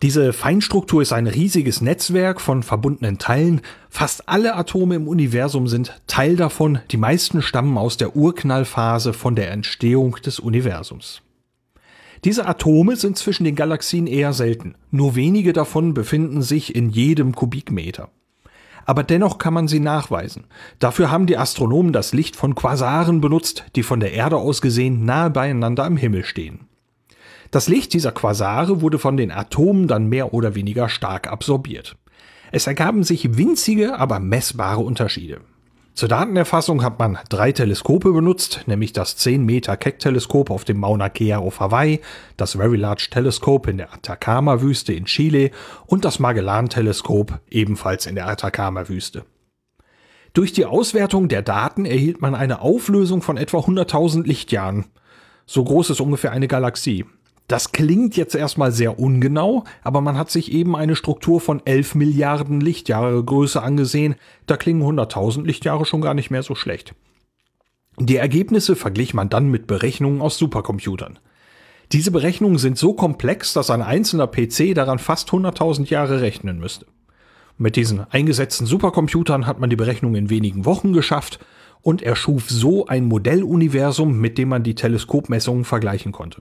Diese 0.00 0.32
Feinstruktur 0.32 1.02
ist 1.02 1.12
ein 1.12 1.26
riesiges 1.26 1.80
Netzwerk 1.80 2.40
von 2.40 2.62
verbundenen 2.62 3.18
Teilen. 3.18 3.62
Fast 3.90 4.28
alle 4.28 4.54
Atome 4.54 4.94
im 4.94 5.08
Universum 5.08 5.66
sind 5.66 6.00
Teil 6.06 6.36
davon, 6.36 6.78
die 6.92 6.96
meisten 6.96 7.42
stammen 7.42 7.78
aus 7.78 7.96
der 7.96 8.14
Urknallphase 8.14 9.12
von 9.12 9.34
der 9.34 9.50
Entstehung 9.50 10.18
des 10.24 10.38
Universums. 10.38 11.20
Diese 12.22 12.46
Atome 12.46 12.94
sind 12.94 13.18
zwischen 13.18 13.42
den 13.42 13.56
Galaxien 13.56 14.06
eher 14.06 14.32
selten, 14.34 14.76
nur 14.92 15.16
wenige 15.16 15.52
davon 15.52 15.94
befinden 15.94 16.42
sich 16.42 16.76
in 16.76 16.90
jedem 16.90 17.34
Kubikmeter 17.34 18.08
aber 18.86 19.02
dennoch 19.02 19.38
kann 19.38 19.54
man 19.54 19.68
sie 19.68 19.80
nachweisen. 19.80 20.44
Dafür 20.78 21.10
haben 21.10 21.26
die 21.26 21.38
Astronomen 21.38 21.92
das 21.92 22.12
Licht 22.12 22.36
von 22.36 22.54
Quasaren 22.54 23.20
benutzt, 23.20 23.64
die 23.76 23.82
von 23.82 24.00
der 24.00 24.12
Erde 24.12 24.36
aus 24.36 24.62
gesehen 24.62 25.04
nahe 25.04 25.30
beieinander 25.30 25.84
am 25.84 25.96
Himmel 25.96 26.24
stehen. 26.24 26.68
Das 27.50 27.68
Licht 27.68 27.92
dieser 27.92 28.12
Quasare 28.12 28.80
wurde 28.80 28.98
von 28.98 29.16
den 29.16 29.30
Atomen 29.30 29.86
dann 29.86 30.08
mehr 30.08 30.32
oder 30.32 30.54
weniger 30.54 30.88
stark 30.88 31.30
absorbiert. 31.30 31.96
Es 32.50 32.66
ergaben 32.66 33.04
sich 33.04 33.36
winzige, 33.36 33.98
aber 33.98 34.20
messbare 34.20 34.80
Unterschiede. 34.80 35.40
Zur 35.94 36.08
Datenerfassung 36.08 36.82
hat 36.82 36.98
man 36.98 37.18
drei 37.28 37.52
Teleskope 37.52 38.12
benutzt, 38.12 38.62
nämlich 38.66 38.94
das 38.94 39.16
10 39.18 39.44
Meter 39.44 39.76
Keck-Teleskop 39.76 40.50
auf 40.50 40.64
dem 40.64 40.78
Mauna 40.78 41.10
Kea 41.10 41.36
auf 41.36 41.60
Hawaii, 41.60 42.00
das 42.38 42.52
Very 42.52 42.76
Large 42.76 43.08
Telescope 43.10 43.70
in 43.70 43.76
der 43.76 43.92
Atacama-Wüste 43.92 44.94
in 44.94 45.04
Chile 45.04 45.50
und 45.86 46.06
das 46.06 46.18
Magellan-Teleskop 46.18 47.40
ebenfalls 47.50 48.06
in 48.06 48.14
der 48.14 48.26
Atacama-Wüste. 48.26 49.26
Durch 50.32 50.54
die 50.54 50.64
Auswertung 50.64 51.28
der 51.28 51.42
Daten 51.42 51.84
erhielt 51.84 52.22
man 52.22 52.34
eine 52.34 52.62
Auflösung 52.62 53.20
von 53.20 53.36
etwa 53.36 53.58
100.000 53.58 54.26
Lichtjahren. 54.26 54.86
So 55.44 55.62
groß 55.62 55.90
ist 55.90 56.00
ungefähr 56.00 56.32
eine 56.32 56.48
Galaxie. 56.48 57.04
Das 57.52 57.70
klingt 57.70 58.16
jetzt 58.16 58.34
erstmal 58.34 58.72
sehr 58.72 58.98
ungenau, 58.98 59.64
aber 59.82 60.00
man 60.00 60.16
hat 60.16 60.30
sich 60.30 60.52
eben 60.52 60.74
eine 60.74 60.96
Struktur 60.96 61.38
von 61.38 61.60
11 61.66 61.96
Milliarden 61.96 62.62
Lichtjahre 62.62 63.22
Größe 63.22 63.62
angesehen. 63.62 64.14
Da 64.46 64.56
klingen 64.56 64.82
100.000 64.82 65.44
Lichtjahre 65.44 65.84
schon 65.84 66.00
gar 66.00 66.14
nicht 66.14 66.30
mehr 66.30 66.42
so 66.42 66.54
schlecht. 66.54 66.94
Die 67.98 68.16
Ergebnisse 68.16 68.74
verglich 68.74 69.12
man 69.12 69.28
dann 69.28 69.50
mit 69.50 69.66
Berechnungen 69.66 70.22
aus 70.22 70.38
Supercomputern. 70.38 71.18
Diese 71.92 72.10
Berechnungen 72.10 72.56
sind 72.56 72.78
so 72.78 72.94
komplex, 72.94 73.52
dass 73.52 73.68
ein 73.68 73.82
einzelner 73.82 74.28
PC 74.28 74.74
daran 74.74 74.98
fast 74.98 75.28
100.000 75.28 75.90
Jahre 75.90 76.22
rechnen 76.22 76.58
müsste. 76.58 76.86
Mit 77.58 77.76
diesen 77.76 78.10
eingesetzten 78.10 78.64
Supercomputern 78.64 79.46
hat 79.46 79.60
man 79.60 79.68
die 79.68 79.76
Berechnung 79.76 80.14
in 80.14 80.30
wenigen 80.30 80.64
Wochen 80.64 80.94
geschafft 80.94 81.38
und 81.82 82.00
erschuf 82.00 82.48
so 82.48 82.86
ein 82.86 83.04
Modelluniversum, 83.04 84.18
mit 84.18 84.38
dem 84.38 84.48
man 84.48 84.62
die 84.62 84.74
Teleskopmessungen 84.74 85.66
vergleichen 85.66 86.12
konnte. 86.12 86.40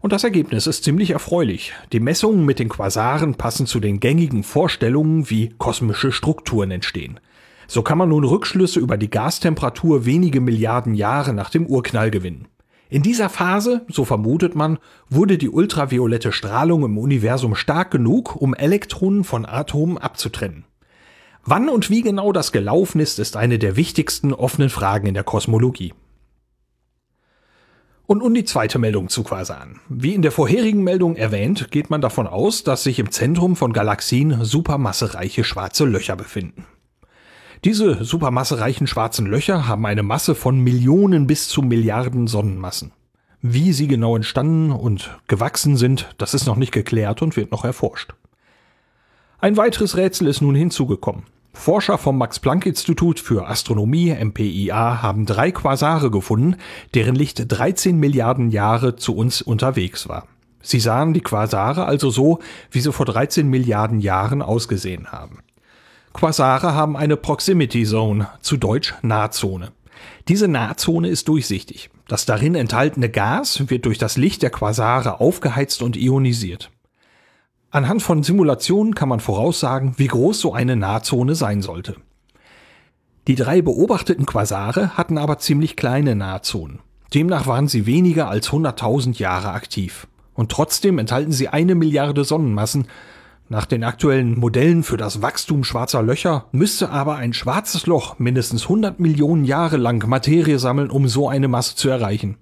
Und 0.00 0.14
das 0.14 0.24
Ergebnis 0.24 0.66
ist 0.66 0.84
ziemlich 0.84 1.10
erfreulich. 1.10 1.74
Die 1.92 2.00
Messungen 2.00 2.46
mit 2.46 2.58
den 2.58 2.70
Quasaren 2.70 3.34
passen 3.34 3.66
zu 3.66 3.80
den 3.80 4.00
gängigen 4.00 4.42
Vorstellungen, 4.42 5.28
wie 5.28 5.50
kosmische 5.58 6.10
Strukturen 6.10 6.70
entstehen. 6.70 7.20
So 7.66 7.82
kann 7.82 7.98
man 7.98 8.08
nun 8.08 8.24
Rückschlüsse 8.24 8.80
über 8.80 8.96
die 8.96 9.10
Gastemperatur 9.10 10.06
wenige 10.06 10.40
Milliarden 10.40 10.94
Jahre 10.94 11.34
nach 11.34 11.50
dem 11.50 11.66
Urknall 11.66 12.10
gewinnen. 12.10 12.48
In 12.88 13.02
dieser 13.02 13.28
Phase, 13.28 13.82
so 13.88 14.04
vermutet 14.04 14.56
man, 14.56 14.78
wurde 15.08 15.38
die 15.38 15.50
ultraviolette 15.50 16.32
Strahlung 16.32 16.82
im 16.82 16.98
Universum 16.98 17.54
stark 17.54 17.90
genug, 17.92 18.34
um 18.34 18.54
Elektronen 18.54 19.22
von 19.22 19.46
Atomen 19.46 19.98
abzutrennen. 19.98 20.64
Wann 21.44 21.68
und 21.68 21.90
wie 21.90 22.02
genau 22.02 22.32
das 22.32 22.52
gelaufen 22.52 23.00
ist, 23.00 23.18
ist 23.18 23.36
eine 23.36 23.58
der 23.58 23.76
wichtigsten 23.76 24.32
offenen 24.32 24.70
Fragen 24.70 25.06
in 25.06 25.14
der 25.14 25.24
Kosmologie. 25.24 25.92
Und 28.10 28.18
nun 28.24 28.34
die 28.34 28.44
zweite 28.44 28.80
Meldung 28.80 29.08
zu 29.08 29.22
Quasaren. 29.22 29.78
Wie 29.88 30.16
in 30.16 30.22
der 30.22 30.32
vorherigen 30.32 30.82
Meldung 30.82 31.14
erwähnt, 31.14 31.70
geht 31.70 31.90
man 31.90 32.00
davon 32.00 32.26
aus, 32.26 32.64
dass 32.64 32.82
sich 32.82 32.98
im 32.98 33.12
Zentrum 33.12 33.54
von 33.54 33.72
Galaxien 33.72 34.44
supermassereiche 34.44 35.44
schwarze 35.44 35.84
Löcher 35.84 36.16
befinden. 36.16 36.66
Diese 37.62 38.02
supermassereichen 38.02 38.88
schwarzen 38.88 39.26
Löcher 39.26 39.68
haben 39.68 39.86
eine 39.86 40.02
Masse 40.02 40.34
von 40.34 40.58
Millionen 40.58 41.28
bis 41.28 41.46
zu 41.46 41.62
Milliarden 41.62 42.26
Sonnenmassen. 42.26 42.90
Wie 43.42 43.72
sie 43.72 43.86
genau 43.86 44.16
entstanden 44.16 44.72
und 44.72 45.16
gewachsen 45.28 45.76
sind, 45.76 46.12
das 46.18 46.34
ist 46.34 46.46
noch 46.46 46.56
nicht 46.56 46.72
geklärt 46.72 47.22
und 47.22 47.36
wird 47.36 47.52
noch 47.52 47.64
erforscht. 47.64 48.14
Ein 49.38 49.56
weiteres 49.56 49.96
Rätsel 49.96 50.26
ist 50.26 50.40
nun 50.40 50.56
hinzugekommen. 50.56 51.26
Forscher 51.52 51.98
vom 51.98 52.16
Max-Planck-Institut 52.18 53.20
für 53.20 53.48
Astronomie 53.48 54.12
MPIA 54.12 55.02
haben 55.02 55.26
drei 55.26 55.50
Quasare 55.50 56.10
gefunden, 56.10 56.56
deren 56.94 57.14
Licht 57.14 57.44
13 57.48 57.98
Milliarden 57.98 58.50
Jahre 58.50 58.96
zu 58.96 59.14
uns 59.16 59.42
unterwegs 59.42 60.08
war. 60.08 60.26
Sie 60.62 60.80
sahen 60.80 61.12
die 61.12 61.20
Quasare 61.20 61.86
also 61.86 62.10
so, 62.10 62.38
wie 62.70 62.80
sie 62.80 62.92
vor 62.92 63.06
13 63.06 63.48
Milliarden 63.48 64.00
Jahren 64.00 64.42
ausgesehen 64.42 65.10
haben. 65.10 65.40
Quasare 66.12 66.74
haben 66.74 66.96
eine 66.96 67.16
Proximity 67.16 67.84
Zone, 67.84 68.28
zu 68.40 68.56
Deutsch 68.56 68.94
Nahzone. 69.02 69.72
Diese 70.28 70.48
Nahzone 70.48 71.08
ist 71.08 71.28
durchsichtig. 71.28 71.90
Das 72.08 72.26
darin 72.26 72.54
enthaltene 72.54 73.08
Gas 73.08 73.70
wird 73.70 73.86
durch 73.86 73.98
das 73.98 74.16
Licht 74.16 74.42
der 74.42 74.50
Quasare 74.50 75.20
aufgeheizt 75.20 75.82
und 75.82 75.96
ionisiert. 75.96 76.70
Anhand 77.70 78.02
von 78.02 78.22
Simulationen 78.22 78.94
kann 78.94 79.08
man 79.08 79.20
voraussagen, 79.20 79.94
wie 79.96 80.08
groß 80.08 80.40
so 80.40 80.52
eine 80.52 80.76
Nahzone 80.76 81.34
sein 81.34 81.62
sollte. 81.62 81.96
Die 83.28 83.36
drei 83.36 83.62
beobachteten 83.62 84.26
Quasare 84.26 84.96
hatten 84.96 85.18
aber 85.18 85.38
ziemlich 85.38 85.76
kleine 85.76 86.16
Nahzonen. 86.16 86.80
Demnach 87.14 87.46
waren 87.46 87.68
sie 87.68 87.86
weniger 87.86 88.28
als 88.28 88.50
100.000 88.50 89.18
Jahre 89.18 89.50
aktiv. 89.50 90.06
Und 90.34 90.50
trotzdem 90.50 90.98
enthalten 90.98 91.32
sie 91.32 91.48
eine 91.48 91.74
Milliarde 91.74 92.24
Sonnenmassen, 92.24 92.86
nach 93.52 93.66
den 93.66 93.82
aktuellen 93.82 94.38
Modellen 94.38 94.84
für 94.84 94.96
das 94.96 95.22
Wachstum 95.22 95.64
schwarzer 95.64 96.04
Löcher 96.04 96.44
müsste 96.52 96.90
aber 96.90 97.16
ein 97.16 97.32
schwarzes 97.32 97.84
Loch 97.86 98.20
mindestens 98.20 98.62
100 98.62 99.00
Millionen 99.00 99.44
Jahre 99.44 99.76
lang 99.76 100.08
Materie 100.08 100.60
sammeln, 100.60 100.88
um 100.88 101.08
so 101.08 101.28
eine 101.28 101.48
Masse 101.48 101.74
zu 101.74 101.88
erreichen. 101.88 102.36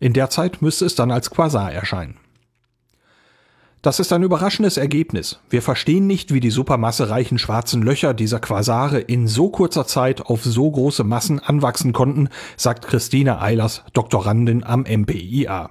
In 0.00 0.14
der 0.14 0.30
Zeit 0.30 0.62
müsste 0.62 0.86
es 0.86 0.94
dann 0.94 1.10
als 1.10 1.28
Quasar 1.28 1.70
erscheinen. 1.70 2.16
Das 3.84 4.00
ist 4.00 4.14
ein 4.14 4.22
überraschendes 4.22 4.78
Ergebnis. 4.78 5.40
Wir 5.50 5.60
verstehen 5.60 6.06
nicht, 6.06 6.32
wie 6.32 6.40
die 6.40 6.48
supermassereichen 6.48 7.36
schwarzen 7.36 7.82
Löcher 7.82 8.14
dieser 8.14 8.40
Quasare 8.40 8.98
in 8.98 9.28
so 9.28 9.50
kurzer 9.50 9.86
Zeit 9.86 10.22
auf 10.22 10.42
so 10.42 10.70
große 10.70 11.04
Massen 11.04 11.38
anwachsen 11.38 11.92
konnten, 11.92 12.30
sagt 12.56 12.86
Christine 12.86 13.42
Eilers, 13.42 13.84
Doktorandin 13.92 14.64
am 14.64 14.86
MPIA. 14.88 15.68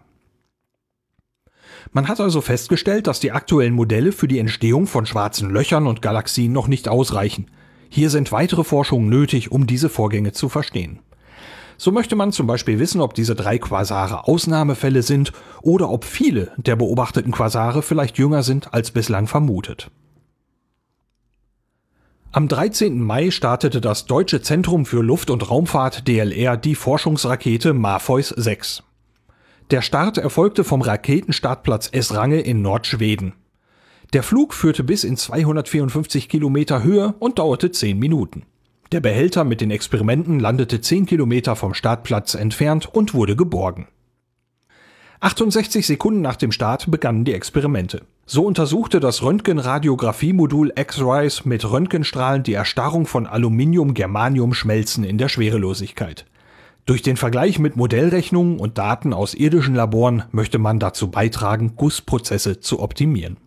Man 1.92 2.08
hat 2.08 2.20
also 2.20 2.42
festgestellt, 2.42 3.08
dass 3.08 3.20
die 3.20 3.32
aktuellen 3.32 3.74
Modelle 3.74 4.12
für 4.12 4.28
die 4.28 4.38
Entstehung 4.38 4.86
von 4.86 5.08
schwarzen 5.08 5.50
Löchern 5.50 5.88
und 5.88 6.04
Galaxien 6.04 6.54
noch 6.54 6.68
nicht 6.68 6.88
ausreichen. 6.88 7.50
Hier 7.90 8.12
sind 8.12 8.32
weitere 8.32 8.64
Forschungen 8.64 9.10
nötig, 9.10 9.52
um 9.52 9.66
diese 9.66 9.90
Vorgänge 9.90 10.34
zu 10.34 10.50
verstehen. 10.50 11.00
So 11.78 11.92
möchte 11.92 12.16
man 12.16 12.32
zum 12.32 12.48
Beispiel 12.48 12.80
wissen, 12.80 13.02
ob 13.02 13.14
diese 13.14 13.36
drei 13.36 13.58
Quasare 13.58 14.28
Ausnahmefälle 14.28 15.02
sind 15.02 15.32
oder 15.62 15.90
ob 15.90 16.06
viele 16.06 16.52
der 16.58 16.76
beobachteten 16.76 17.32
Quasare 17.32 17.82
vielleicht 17.82 18.18
jünger 18.18 18.44
sind 18.44 18.74
als 18.74 18.92
bislang 18.92 19.28
vermutet. 19.28 19.92
Am 22.32 22.48
13. 22.48 23.00
Mai 23.00 23.30
startete 23.30 23.80
das 23.80 24.06
Deutsche 24.06 24.42
Zentrum 24.42 24.88
für 24.88 25.04
Luft- 25.04 25.30
und 25.30 25.52
Raumfahrt 25.52 26.08
DLR 26.08 26.58
die 26.58 26.74
Forschungsrakete 26.74 27.74
Morpheus 27.74 28.30
6. 28.30 28.82
Der 29.70 29.82
Start 29.84 30.18
erfolgte 30.18 30.64
vom 30.64 30.82
Raketenstartplatz 30.82 31.90
Esrange 31.92 32.42
in 32.42 32.64
Nordschweden. 32.64 33.34
Der 34.14 34.24
Flug 34.24 34.54
führte 34.54 34.84
bis 34.84 35.04
in 35.04 35.16
254 35.16 36.28
Kilometer 36.28 36.84
Höhe 36.84 37.14
und 37.20 37.40
dauerte 37.40 37.72
10 37.72 38.00
Minuten. 38.00 38.44
Der 38.94 39.02
Behälter 39.02 39.44
mit 39.44 39.60
den 39.60 39.72
Experimenten 39.72 40.40
landete 40.40 40.80
10 40.80 41.08
Kilometer 41.08 41.56
vom 41.56 41.74
Startplatz 41.74 42.36
entfernt 42.36 42.86
und 42.86 43.16
wurde 43.16 43.36
geborgen. 43.36 43.88
68 45.20 45.88
Sekunden 45.88 46.22
nach 46.22 46.36
dem 46.36 46.52
Start 46.52 46.92
begannen 46.92 47.26
die 47.26 47.34
Experimente. 47.34 48.04
So 48.28 48.46
untersuchte 48.46 49.00
das 49.00 49.24
Röntgenradiographie-Modul 49.24 50.74
X-Rise 50.76 51.50
mit 51.50 51.68
Röntgenstrahlen 51.68 52.44
die 52.44 52.54
Erstarrung 52.54 53.08
von 53.08 53.26
Aluminium-Germanium-Schmelzen 53.26 55.04
in 55.04 55.18
der 55.18 55.28
Schwerelosigkeit. 55.28 56.28
Durch 56.86 57.02
den 57.02 57.18
Vergleich 57.18 57.58
mit 57.58 57.76
Modellrechnungen 57.76 58.60
und 58.60 58.78
Daten 58.78 59.12
aus 59.12 59.34
irdischen 59.34 59.74
Laboren 59.74 60.26
möchte 60.32 60.60
man 60.60 60.78
dazu 60.78 61.10
beitragen, 61.10 61.76
Gussprozesse 61.76 62.60
zu 62.60 62.80
optimieren. 62.80 63.38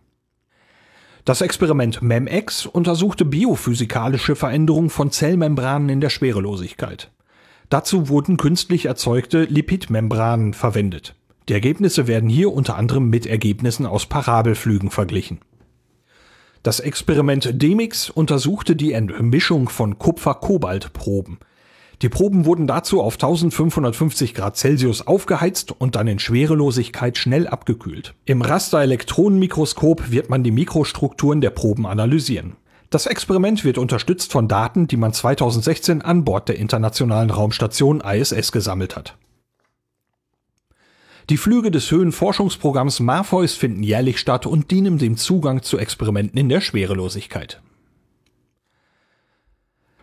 Das 1.26 1.40
Experiment 1.40 2.02
MEMX 2.02 2.66
untersuchte 2.66 3.24
biophysikalische 3.24 4.36
Veränderungen 4.36 4.90
von 4.90 5.10
Zellmembranen 5.10 5.88
in 5.88 6.00
der 6.00 6.08
Schwerelosigkeit. 6.08 7.10
Dazu 7.68 8.08
wurden 8.08 8.36
künstlich 8.36 8.86
erzeugte 8.86 9.42
Lipidmembranen 9.42 10.54
verwendet. 10.54 11.16
Die 11.48 11.52
Ergebnisse 11.52 12.06
werden 12.06 12.28
hier 12.28 12.52
unter 12.52 12.76
anderem 12.76 13.10
mit 13.10 13.26
Ergebnissen 13.26 13.86
aus 13.86 14.06
Parabelflügen 14.06 14.90
verglichen. 14.90 15.40
Das 16.62 16.78
Experiment 16.78 17.60
DEMIX 17.60 18.08
untersuchte 18.08 18.76
die 18.76 18.92
Entmischung 18.92 19.68
von 19.68 19.98
Kupfer-Kobalt-Proben. 19.98 21.40
Die 22.02 22.10
Proben 22.10 22.44
wurden 22.44 22.66
dazu 22.66 23.00
auf 23.02 23.14
1550 23.14 24.34
Grad 24.34 24.56
Celsius 24.56 25.06
aufgeheizt 25.06 25.72
und 25.72 25.96
dann 25.96 26.06
in 26.08 26.18
Schwerelosigkeit 26.18 27.16
schnell 27.16 27.46
abgekühlt. 27.46 28.14
Im 28.26 28.42
Raster-Elektronenmikroskop 28.42 30.10
wird 30.10 30.28
man 30.28 30.42
die 30.42 30.50
Mikrostrukturen 30.50 31.40
der 31.40 31.50
Proben 31.50 31.86
analysieren. 31.86 32.56
Das 32.90 33.06
Experiment 33.06 33.64
wird 33.64 33.78
unterstützt 33.78 34.30
von 34.30 34.46
Daten, 34.46 34.86
die 34.86 34.98
man 34.98 35.12
2016 35.12 36.02
an 36.02 36.24
Bord 36.24 36.48
der 36.48 36.58
Internationalen 36.58 37.30
Raumstation 37.30 38.00
ISS 38.00 38.52
gesammelt 38.52 38.94
hat. 38.94 39.16
Die 41.28 41.38
Flüge 41.38 41.72
des 41.72 41.90
Höhenforschungsprogramms 41.90 43.00
Morpheus 43.00 43.54
finden 43.54 43.82
jährlich 43.82 44.20
statt 44.20 44.46
und 44.46 44.70
dienen 44.70 44.98
dem 44.98 45.16
Zugang 45.16 45.62
zu 45.62 45.78
Experimenten 45.78 46.38
in 46.38 46.48
der 46.48 46.60
Schwerelosigkeit. 46.60 47.60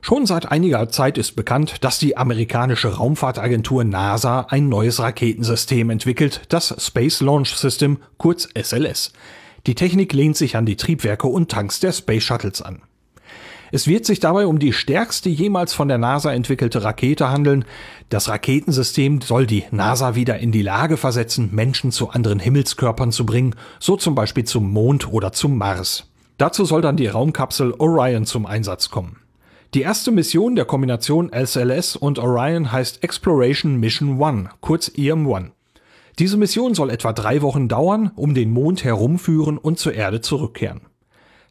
Schon 0.05 0.25
seit 0.25 0.51
einiger 0.51 0.89
Zeit 0.89 1.17
ist 1.17 1.37
bekannt, 1.37 1.75
dass 1.79 1.97
die 1.97 2.17
amerikanische 2.17 2.97
Raumfahrtagentur 2.97 3.85
NASA 3.85 4.47
ein 4.49 4.67
neues 4.67 4.99
Raketensystem 4.99 5.89
entwickelt, 5.89 6.41
das 6.49 6.75
Space 6.77 7.21
Launch 7.21 7.55
System, 7.55 7.99
kurz 8.17 8.49
SLS. 8.53 9.13
Die 9.65 9.75
Technik 9.75 10.11
lehnt 10.11 10.35
sich 10.35 10.57
an 10.57 10.65
die 10.65 10.75
Triebwerke 10.75 11.27
und 11.27 11.49
Tanks 11.49 11.79
der 11.79 11.93
Space 11.93 12.21
Shuttles 12.21 12.61
an. 12.61 12.81
Es 13.71 13.87
wird 13.87 14.05
sich 14.05 14.19
dabei 14.19 14.45
um 14.45 14.59
die 14.59 14.73
stärkste 14.73 15.29
jemals 15.29 15.73
von 15.73 15.87
der 15.87 15.99
NASA 15.99 16.33
entwickelte 16.33 16.83
Rakete 16.83 17.29
handeln. 17.29 17.63
Das 18.09 18.27
Raketensystem 18.27 19.21
soll 19.21 19.47
die 19.47 19.63
NASA 19.71 20.15
wieder 20.15 20.37
in 20.37 20.51
die 20.51 20.63
Lage 20.63 20.97
versetzen, 20.97 21.51
Menschen 21.53 21.93
zu 21.93 22.09
anderen 22.09 22.39
Himmelskörpern 22.39 23.13
zu 23.13 23.25
bringen, 23.25 23.55
so 23.79 23.95
zum 23.95 24.15
Beispiel 24.15 24.43
zum 24.43 24.69
Mond 24.69 25.13
oder 25.13 25.31
zum 25.31 25.57
Mars. 25.57 26.11
Dazu 26.37 26.65
soll 26.65 26.81
dann 26.81 26.97
die 26.97 27.07
Raumkapsel 27.07 27.73
Orion 27.77 28.25
zum 28.25 28.45
Einsatz 28.45 28.89
kommen. 28.89 29.22
Die 29.73 29.81
erste 29.81 30.11
Mission 30.11 30.55
der 30.55 30.65
Kombination 30.65 31.31
SLS 31.33 31.95
und 31.95 32.19
Orion 32.19 32.71
heißt 32.71 33.03
Exploration 33.03 33.79
Mission 33.79 34.21
One, 34.21 34.49
kurz 34.61 34.89
EM1. 34.89 35.49
Diese 36.19 36.37
Mission 36.37 36.75
soll 36.75 36.91
etwa 36.91 37.11
drei 37.11 37.41
Wochen 37.41 37.67
dauern, 37.67 38.11
um 38.15 38.35
den 38.35 38.51
Mond 38.51 38.83
herumführen 38.83 39.57
und 39.57 39.79
zur 39.79 39.95
Erde 39.95 40.21
zurückkehren. 40.21 40.81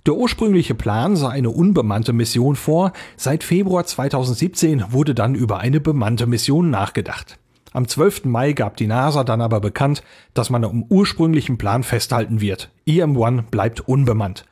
Der 0.06 0.14
ursprüngliche 0.14 0.76
Plan 0.76 1.16
sah 1.16 1.30
eine 1.30 1.50
unbemannte 1.50 2.12
Mission 2.12 2.54
vor, 2.54 2.92
seit 3.16 3.42
Februar 3.42 3.86
2017 3.86 4.92
wurde 4.92 5.16
dann 5.16 5.34
über 5.34 5.58
eine 5.58 5.80
bemannte 5.80 6.28
Mission 6.28 6.70
nachgedacht. 6.70 7.40
Am 7.72 7.88
12. 7.88 8.26
Mai 8.26 8.52
gab 8.52 8.76
die 8.76 8.86
NASA 8.86 9.24
dann 9.24 9.40
aber 9.40 9.58
bekannt, 9.58 10.04
dass 10.32 10.48
man 10.48 10.62
am 10.62 10.84
ursprünglichen 10.84 11.58
Plan 11.58 11.82
festhalten 11.82 12.40
wird. 12.40 12.70
EM1 12.86 13.42
bleibt 13.50 13.80
unbemannt. 13.80 14.44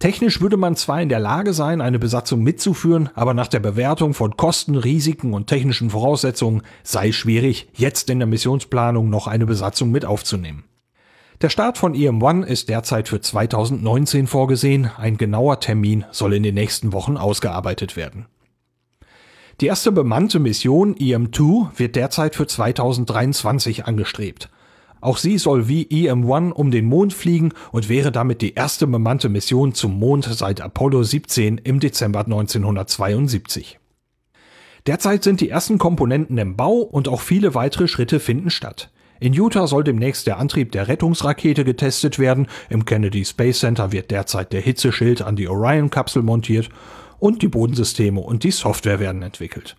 Technisch 0.00 0.40
würde 0.40 0.56
man 0.56 0.76
zwar 0.76 1.02
in 1.02 1.10
der 1.10 1.20
Lage 1.20 1.52
sein, 1.52 1.82
eine 1.82 1.98
Besatzung 1.98 2.42
mitzuführen, 2.42 3.10
aber 3.14 3.34
nach 3.34 3.48
der 3.48 3.60
Bewertung 3.60 4.14
von 4.14 4.34
Kosten, 4.34 4.74
Risiken 4.74 5.34
und 5.34 5.46
technischen 5.46 5.90
Voraussetzungen 5.90 6.62
sei 6.82 7.12
schwierig, 7.12 7.68
jetzt 7.74 8.08
in 8.08 8.18
der 8.18 8.26
Missionsplanung 8.26 9.10
noch 9.10 9.26
eine 9.26 9.44
Besatzung 9.44 9.90
mit 9.90 10.06
aufzunehmen. 10.06 10.64
Der 11.42 11.50
Start 11.50 11.76
von 11.76 11.94
EM1 11.94 12.44
ist 12.44 12.70
derzeit 12.70 13.08
für 13.08 13.20
2019 13.20 14.26
vorgesehen. 14.26 14.90
Ein 14.96 15.18
genauer 15.18 15.60
Termin 15.60 16.06
soll 16.12 16.32
in 16.32 16.44
den 16.44 16.54
nächsten 16.54 16.94
Wochen 16.94 17.18
ausgearbeitet 17.18 17.94
werden. 17.94 18.24
Die 19.60 19.66
erste 19.66 19.92
bemannte 19.92 20.38
Mission 20.38 20.94
EM2 20.94 21.78
wird 21.78 21.94
derzeit 21.94 22.36
für 22.36 22.46
2023 22.46 23.84
angestrebt. 23.84 24.48
Auch 25.00 25.16
sie 25.16 25.38
soll 25.38 25.68
wie 25.68 25.84
EM1 25.86 26.52
um 26.52 26.70
den 26.70 26.84
Mond 26.84 27.14
fliegen 27.14 27.52
und 27.72 27.88
wäre 27.88 28.12
damit 28.12 28.42
die 28.42 28.54
erste 28.54 28.86
bemannte 28.86 29.28
Mission 29.28 29.74
zum 29.74 29.98
Mond 29.98 30.24
seit 30.24 30.60
Apollo 30.60 31.04
17 31.04 31.58
im 31.58 31.80
Dezember 31.80 32.20
1972. 32.20 33.78
Derzeit 34.86 35.24
sind 35.24 35.40
die 35.40 35.50
ersten 35.50 35.78
Komponenten 35.78 36.38
im 36.38 36.56
Bau 36.56 36.78
und 36.78 37.08
auch 37.08 37.20
viele 37.20 37.54
weitere 37.54 37.88
Schritte 37.88 38.20
finden 38.20 38.50
statt. 38.50 38.90
In 39.20 39.34
Utah 39.34 39.66
soll 39.66 39.84
demnächst 39.84 40.26
der 40.26 40.38
Antrieb 40.38 40.72
der 40.72 40.88
Rettungsrakete 40.88 41.64
getestet 41.64 42.18
werden, 42.18 42.46
im 42.70 42.86
Kennedy 42.86 43.24
Space 43.24 43.60
Center 43.60 43.92
wird 43.92 44.10
derzeit 44.10 44.52
der 44.52 44.62
Hitzeschild 44.62 45.20
an 45.20 45.36
die 45.36 45.46
Orion-Kapsel 45.48 46.22
montiert 46.22 46.70
und 47.18 47.42
die 47.42 47.48
Bodensysteme 47.48 48.20
und 48.20 48.44
die 48.44 48.50
Software 48.50 48.98
werden 48.98 49.20
entwickelt. 49.20 49.76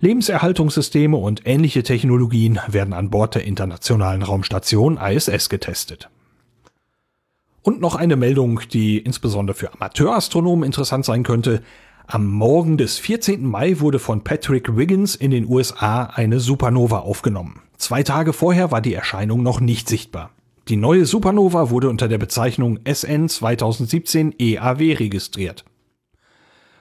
Lebenserhaltungssysteme 0.00 1.16
und 1.16 1.42
ähnliche 1.44 1.82
Technologien 1.82 2.60
werden 2.68 2.94
an 2.94 3.10
Bord 3.10 3.34
der 3.34 3.44
Internationalen 3.44 4.22
Raumstation 4.22 4.96
ISS 4.96 5.48
getestet. 5.48 6.08
Und 7.62 7.80
noch 7.80 7.96
eine 7.96 8.14
Meldung, 8.14 8.60
die 8.72 8.98
insbesondere 8.98 9.56
für 9.56 9.72
Amateurastronomen 9.74 10.64
interessant 10.64 11.04
sein 11.04 11.24
könnte. 11.24 11.62
Am 12.06 12.26
Morgen 12.26 12.78
des 12.78 12.98
14. 12.98 13.44
Mai 13.44 13.80
wurde 13.80 13.98
von 13.98 14.22
Patrick 14.22 14.76
Wiggins 14.76 15.16
in 15.16 15.32
den 15.32 15.48
USA 15.48 16.04
eine 16.04 16.38
Supernova 16.38 17.00
aufgenommen. 17.00 17.60
Zwei 17.76 18.04
Tage 18.04 18.32
vorher 18.32 18.70
war 18.70 18.80
die 18.80 18.94
Erscheinung 18.94 19.42
noch 19.42 19.60
nicht 19.60 19.88
sichtbar. 19.88 20.30
Die 20.68 20.76
neue 20.76 21.06
Supernova 21.06 21.70
wurde 21.70 21.88
unter 21.88 22.08
der 22.08 22.18
Bezeichnung 22.18 22.78
SN 22.84 23.28
2017 23.28 24.34
EAW 24.38 24.92
registriert. 24.94 25.64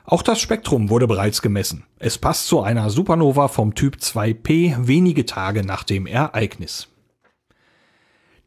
Auch 0.09 0.21
das 0.21 0.39
Spektrum 0.39 0.89
wurde 0.89 1.05
bereits 1.05 1.41
gemessen. 1.41 1.83
Es 1.99 2.17
passt 2.17 2.47
zu 2.47 2.61
einer 2.61 2.89
Supernova 2.89 3.49
vom 3.49 3.75
Typ 3.75 3.97
2P 3.97 4.87
wenige 4.87 5.25
Tage 5.25 5.65
nach 5.65 5.83
dem 5.83 6.07
Ereignis. 6.07 6.87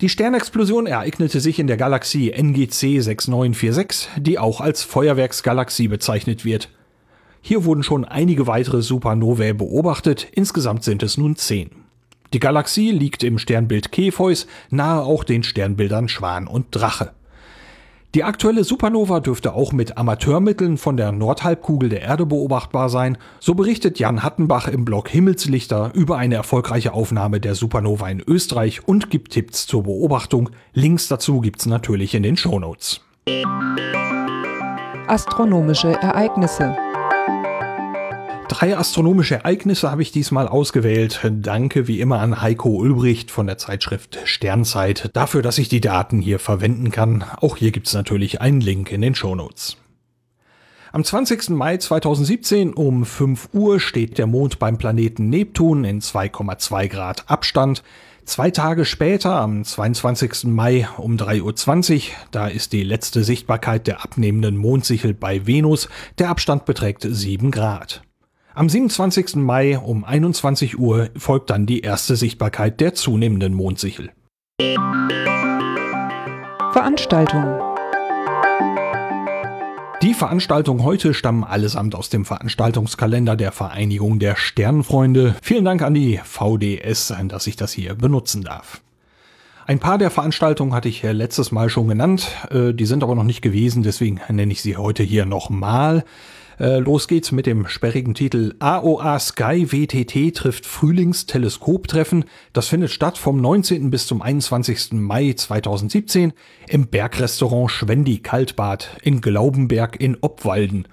Die 0.01 0.09
Sternexplosion 0.09 0.87
ereignete 0.87 1.39
sich 1.39 1.59
in 1.59 1.67
der 1.67 1.77
Galaxie 1.77 2.31
NGC 2.31 3.03
6946, 3.03 4.09
die 4.17 4.39
auch 4.39 4.63
als 4.63 4.83
Feuerwerksgalaxie 4.83 5.89
bezeichnet 5.89 6.47
wird. 6.47 6.71
Hier 7.43 7.67
wurden 7.67 7.83
schon 7.83 8.07
einige 8.07 8.47
weitere 8.47 8.81
Supernovae 8.81 9.53
beobachtet, 9.53 10.29
insgesamt 10.33 10.83
sind 10.83 11.03
es 11.03 11.19
nun 11.19 11.37
zehn. 11.37 11.73
Die 12.33 12.41
Galaxie 12.41 12.91
liegt 12.91 13.23
im 13.23 13.39
Sternbild 13.39 13.93
Kepheus, 13.93 14.47
nahe 14.71 15.03
auch 15.03 15.25
den 15.25 15.43
Sternbildern 15.43 16.09
Schwan 16.09 16.47
und 16.47 16.69
Drache. 16.71 17.13
Die 18.17 18.25
aktuelle 18.25 18.65
Supernova 18.65 19.21
dürfte 19.21 19.55
auch 19.55 19.73
mit 19.73 19.97
Amateurmitteln 19.97 20.79
von 20.79 20.97
der 20.97 21.13
Nordhalbkugel 21.13 21.91
der 21.91 22.03
Erde 22.03 22.27
beobachtbar 22.27 22.89
sein, 22.89 23.17
so 23.39 23.55
berichtet 23.55 24.01
Jan 24.01 24.25
Hattenbach 24.25 24.67
im 24.67 24.85
Blog 24.85 25.09
Himmelslichter 25.09 25.93
über 25.95 26.19
eine 26.19 26.35
erfolgreiche 26.35 26.93
Aufnahme 26.93 27.39
der 27.39 27.55
Supernova 27.55 28.09
in 28.09 28.21
Österreich 28.27 28.89
und 28.89 29.11
gibt 29.11 29.31
Tipps 29.31 29.69
zur 29.69 29.85
Beobachtung. 29.85 30.51
Links 30.73 31.07
dazu 31.07 31.41
gibt's 31.41 31.67
natürlich 31.67 32.17
in 32.17 32.25
den 32.25 32.37
Shownotes. 32.37 33.01
Astronomische 35.07 35.93
Ereignisse 35.93 36.77
Drei 38.51 38.77
astronomische 38.77 39.37
Ereignisse 39.37 39.93
habe 39.93 40.03
ich 40.03 40.11
diesmal 40.11 40.49
ausgewählt. 40.49 41.21
Danke 41.31 41.87
wie 41.87 42.01
immer 42.01 42.19
an 42.19 42.43
Heiko 42.43 42.71
Ulbricht 42.71 43.31
von 43.31 43.47
der 43.47 43.59
Zeitschrift 43.59 44.19
Sternzeit 44.25 45.11
dafür, 45.13 45.41
dass 45.41 45.57
ich 45.57 45.69
die 45.69 45.81
Daten 45.81 46.21
hier 46.21 46.41
verwenden 46.41 46.91
kann. 46.91 47.25
Auch 47.41 47.57
hier 47.57 47.71
gibt 47.71 47.87
es 47.87 47.95
natürlich 47.95 48.41
einen 48.41 48.61
Link 48.61 48.91
in 48.91 49.03
den 49.03 49.15
Shownotes. 49.15 49.77
Am 50.91 51.05
20. 51.05 51.51
Mai 51.51 51.77
2017 51.77 52.73
um 52.75 53.05
5 53.05 53.51
Uhr 53.53 53.79
steht 53.79 54.19
der 54.19 54.27
Mond 54.27 54.59
beim 54.59 54.79
Planeten 54.79 55.29
Neptun 55.29 55.85
in 55.85 56.01
2,2 56.01 56.89
Grad 56.89 57.31
Abstand. 57.31 57.85
Zwei 58.25 58.51
Tage 58.51 58.85
später, 58.85 59.37
am 59.37 59.63
22. 59.63 60.47
Mai 60.47 60.89
um 60.97 61.17
3.20 61.17 61.95
Uhr, 61.95 62.03
da 62.33 62.49
ist 62.49 62.73
die 62.73 62.83
letzte 62.83 63.23
Sichtbarkeit 63.23 63.87
der 63.87 64.03
abnehmenden 64.03 64.57
Mondsichel 64.57 65.15
bei 65.15 65.47
Venus. 65.47 65.89
Der 66.19 66.31
Abstand 66.31 66.65
beträgt 66.65 67.07
7 67.09 67.53
Grad. 67.53 68.03
Am 68.53 68.69
27. 68.69 69.37
Mai 69.37 69.79
um 69.79 70.05
21 70.05 70.77
Uhr 70.77 71.11
folgt 71.17 71.51
dann 71.51 71.67
die 71.67 71.83
erste 71.83 72.17
Sichtbarkeit 72.17 72.81
der 72.81 72.95
zunehmenden 72.95 73.55
Mondsichel. 73.55 74.11
Veranstaltung 76.73 77.45
Die 80.03 80.15
Veranstaltungen 80.15 80.83
heute 80.83 81.15
stammen 81.15 81.45
allesamt 81.45 81.95
aus 81.95 82.11
dem 82.11 82.25
Veranstaltungskalender 82.25 83.37
der 83.37 83.53
Vereinigung 83.53 84.19
der 84.19 84.35
Sternenfreunde. 84.35 85.37
Vielen 85.43 85.65
Dank 85.65 85.83
an 85.83 85.95
die 85.95 86.19
VDS, 86.23 87.15
dass 87.29 87.47
ich 87.47 87.55
das 87.55 87.73
hier 87.73 87.95
benutzen 87.95 88.43
darf. 88.43 88.81
Ein 89.69 89.79
paar 89.79 89.99
der 89.99 90.11
Veranstaltungen 90.11 90.75
hatte 90.75 90.89
ich 90.89 91.05
letztes 91.05 91.53
Mal 91.53 91.71
schon 91.71 91.87
genannt, 91.87 92.27
äh, 92.51 92.75
die 92.75 92.87
sind 92.87 93.05
aber 93.05 93.15
noch 93.15 93.23
nicht 93.23 93.43
gewesen, 93.43 93.85
deswegen 93.85 94.21
nenne 94.29 94.51
ich 94.51 94.61
sie 94.61 94.77
heute 94.77 95.05
hier 95.05 95.25
nochmal. 95.25 96.05
Äh, 96.61 96.79
los 96.81 97.09
geht's 97.09 97.33
mit 97.33 97.47
dem 97.47 97.67
sperrigen 97.69 98.13
Titel 98.13 98.55
AOA 98.59 99.19
Sky 99.19 99.73
WTT 99.73 100.37
trifft 100.37 100.67
Frühlingsteleskoptreffen. 100.67 102.27
Das 102.53 102.69
findet 102.69 102.91
statt 102.91 103.17
vom 103.17 103.41
19. 103.41 103.91
bis 103.91 104.07
zum 104.07 104.21
21. 104.21 104.93
Mai 104.93 105.33
2017 105.33 106.35
im 106.69 106.89
Bergrestaurant 106.89 107.71
Schwendi 107.71 108.19
Kaltbad 108.19 108.99
in 109.03 109.23
Glaubenberg 109.23 109.99
in 109.99 110.19
Obwalden. 110.21 110.87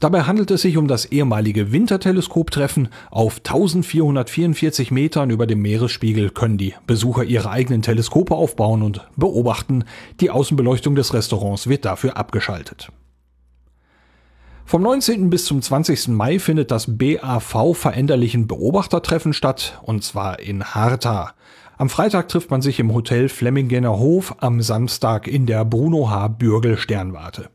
Dabei 0.00 0.22
handelt 0.22 0.50
es 0.50 0.62
sich 0.62 0.76
um 0.76 0.88
das 0.88 1.04
ehemalige 1.04 1.70
Winterteleskoptreffen. 1.70 2.88
Auf 3.12 3.36
1444 3.36 4.90
Metern 4.90 5.30
über 5.30 5.46
dem 5.46 5.62
Meeresspiegel 5.62 6.30
können 6.30 6.58
die 6.58 6.74
Besucher 6.88 7.22
ihre 7.22 7.50
eigenen 7.50 7.82
Teleskope 7.82 8.34
aufbauen 8.34 8.82
und 8.82 9.06
beobachten. 9.14 9.84
Die 10.20 10.30
Außenbeleuchtung 10.30 10.96
des 10.96 11.14
Restaurants 11.14 11.68
wird 11.68 11.84
dafür 11.84 12.16
abgeschaltet. 12.16 12.90
Vom 14.68 14.82
19. 14.82 15.30
bis 15.30 15.44
zum 15.44 15.62
20. 15.62 16.08
Mai 16.08 16.40
findet 16.40 16.72
das 16.72 16.98
BAV 16.98 17.76
Veränderlichen 17.76 18.48
Beobachtertreffen 18.48 19.32
statt, 19.32 19.78
und 19.82 20.02
zwar 20.02 20.40
in 20.40 20.64
Harta. 20.64 21.34
Am 21.78 21.88
Freitag 21.88 22.26
trifft 22.26 22.50
man 22.50 22.62
sich 22.62 22.80
im 22.80 22.92
Hotel 22.92 23.28
Flemmingener 23.28 23.96
Hof, 23.96 24.34
am 24.40 24.60
Samstag 24.60 25.28
in 25.28 25.46
der 25.46 25.64
Bruno 25.64 26.10
H. 26.10 26.26
Bürgel 26.26 26.78
Sternwarte. 26.78 27.48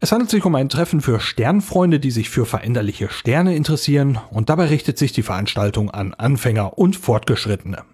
Es 0.00 0.10
handelt 0.10 0.30
sich 0.30 0.44
um 0.44 0.56
ein 0.56 0.68
Treffen 0.68 1.00
für 1.00 1.20
Sternfreunde, 1.20 2.00
die 2.00 2.10
sich 2.10 2.28
für 2.28 2.44
veränderliche 2.44 3.08
Sterne 3.08 3.54
interessieren, 3.54 4.18
und 4.32 4.50
dabei 4.50 4.64
richtet 4.64 4.98
sich 4.98 5.12
die 5.12 5.22
Veranstaltung 5.22 5.92
an 5.92 6.12
Anfänger 6.14 6.76
und 6.76 6.96
Fortgeschrittene. 6.96 7.84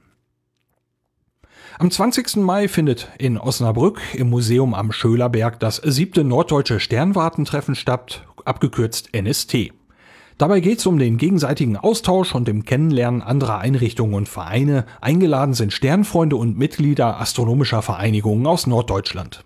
Am 1.78 1.90
20. 1.90 2.36
Mai 2.36 2.68
findet 2.68 3.08
in 3.18 3.36
Osnabrück 3.36 4.00
im 4.14 4.30
Museum 4.30 4.72
am 4.72 4.92
Schölerberg 4.92 5.60
das 5.60 5.76
siebte 5.76 6.24
norddeutsche 6.24 6.80
Sternwartentreffen 6.80 7.74
statt, 7.74 8.26
abgekürzt 8.46 9.10
NST. 9.12 9.72
Dabei 10.38 10.60
geht 10.60 10.78
es 10.78 10.86
um 10.86 10.98
den 10.98 11.18
gegenseitigen 11.18 11.76
Austausch 11.76 12.34
und 12.34 12.48
dem 12.48 12.64
Kennenlernen 12.64 13.20
anderer 13.20 13.58
Einrichtungen 13.58 14.14
und 14.14 14.26
Vereine. 14.26 14.86
Eingeladen 15.02 15.52
sind 15.52 15.70
Sternfreunde 15.70 16.36
und 16.36 16.56
Mitglieder 16.56 17.20
astronomischer 17.20 17.82
Vereinigungen 17.82 18.46
aus 18.46 18.66
Norddeutschland. 18.66 19.44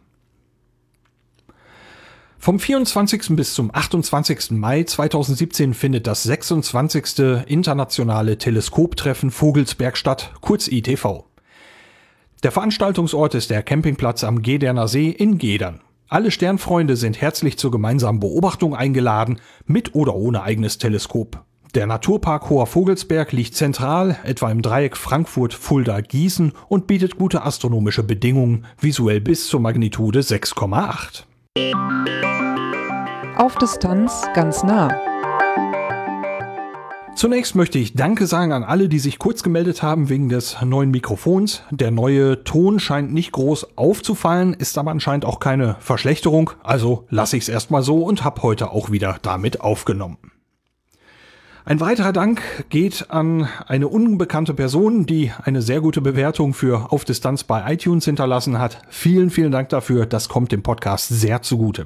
Vom 2.38 2.60
24. 2.60 3.34
bis 3.36 3.54
zum 3.54 3.74
28. 3.74 4.52
Mai 4.52 4.84
2017 4.84 5.74
findet 5.74 6.06
das 6.06 6.22
26. 6.22 7.44
internationale 7.46 8.38
Teleskoptreffen 8.38 9.32
Vogelsberg 9.32 9.96
statt, 9.96 10.32
kurz 10.40 10.68
ITV. 10.68 11.29
Der 12.42 12.53
Veranstaltungsort 12.53 13.35
ist 13.35 13.50
der 13.50 13.62
Campingplatz 13.62 14.24
am 14.24 14.40
Gederner 14.40 14.88
See 14.88 15.11
in 15.11 15.37
Gedern. 15.37 15.81
Alle 16.09 16.31
Sternfreunde 16.31 16.96
sind 16.96 17.20
herzlich 17.20 17.59
zur 17.59 17.70
gemeinsamen 17.70 18.18
Beobachtung 18.18 18.74
eingeladen, 18.74 19.40
mit 19.66 19.94
oder 19.94 20.14
ohne 20.14 20.42
eigenes 20.42 20.79
Teleskop. 20.79 21.44
Der 21.74 21.87
Naturpark 21.87 22.48
Hoher 22.48 22.66
Vogelsberg 22.66 23.33
liegt 23.33 23.55
zentral, 23.55 24.16
etwa 24.24 24.50
im 24.50 24.62
Dreieck 24.62 24.96
Frankfurt, 24.96 25.53
Fulda, 25.53 26.00
Gießen 26.00 26.53
und 26.68 26.87
bietet 26.87 27.18
gute 27.18 27.42
astronomische 27.42 28.03
Bedingungen, 28.03 28.64
visuell 28.81 29.20
bis 29.20 29.46
zur 29.46 29.61
Magnitude 29.61 30.20
6,8. 30.20 31.24
Auf 33.37 33.55
Distanz 33.57 34.26
ganz 34.35 34.62
nah. 34.62 34.88
Zunächst 37.20 37.54
möchte 37.54 37.79
ich 37.79 37.92
Danke 37.92 38.27
sagen 38.27 38.50
an 38.54 38.64
alle, 38.64 38.88
die 38.88 38.98
sich 38.98 39.18
kurz 39.18 39.42
gemeldet 39.42 39.83
haben 39.83 40.08
wegen 40.08 40.31
des 40.31 40.56
neuen 40.62 40.90
Mikrofons. 40.90 41.62
Der 41.71 41.90
neue 41.90 42.44
Ton 42.44 42.81
scheint 42.81 43.12
nicht 43.12 43.33
groß 43.33 43.77
aufzufallen, 43.77 44.54
ist 44.54 44.79
aber 44.79 44.90
anscheinend 44.90 45.27
auch 45.27 45.38
keine 45.38 45.77
Verschlechterung, 45.81 46.52
also 46.62 47.04
lasse 47.10 47.37
ich 47.37 47.42
es 47.42 47.50
erstmal 47.50 47.83
so 47.83 48.04
und 48.04 48.25
habe 48.25 48.40
heute 48.42 48.71
auch 48.71 48.90
wieder 48.90 49.18
damit 49.21 49.60
aufgenommen. 49.60 50.16
Ein 51.66 51.81
weiterer 51.81 52.14
Dank 52.14 52.40
geht 52.71 53.10
an 53.10 53.46
eine 53.66 53.88
unbekannte 53.88 54.54
Person, 54.54 55.04
die 55.04 55.31
eine 55.44 55.60
sehr 55.60 55.83
gute 55.83 56.00
Bewertung 56.00 56.54
für 56.54 56.90
Auf 56.90 57.04
Distanz 57.04 57.44
bei 57.44 57.71
iTunes 57.71 58.06
hinterlassen 58.06 58.58
hat. 58.58 58.81
Vielen, 58.88 59.29
vielen 59.29 59.52
Dank 59.52 59.68
dafür. 59.68 60.06
Das 60.06 60.31
kommt 60.31 60.52
dem 60.52 60.62
Podcast 60.62 61.08
sehr 61.08 61.42
zugute. 61.42 61.85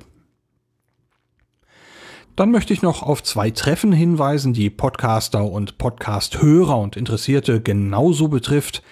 Dann 2.37 2.51
möchte 2.51 2.73
ich 2.73 2.83
noch 2.83 3.05
auf 3.05 3.23
zwei 3.23 3.51
Treffen 3.51 3.93
hinweisen, 3.93 4.53
die 4.53 4.69
Podcaster 4.69 5.45
und 5.45 5.79
Podcast-Hörer 5.79 6.77
und 6.77 6.97
Interessierte 6.97 7.61
genauso 7.61 8.27
betrifft. 8.27 8.83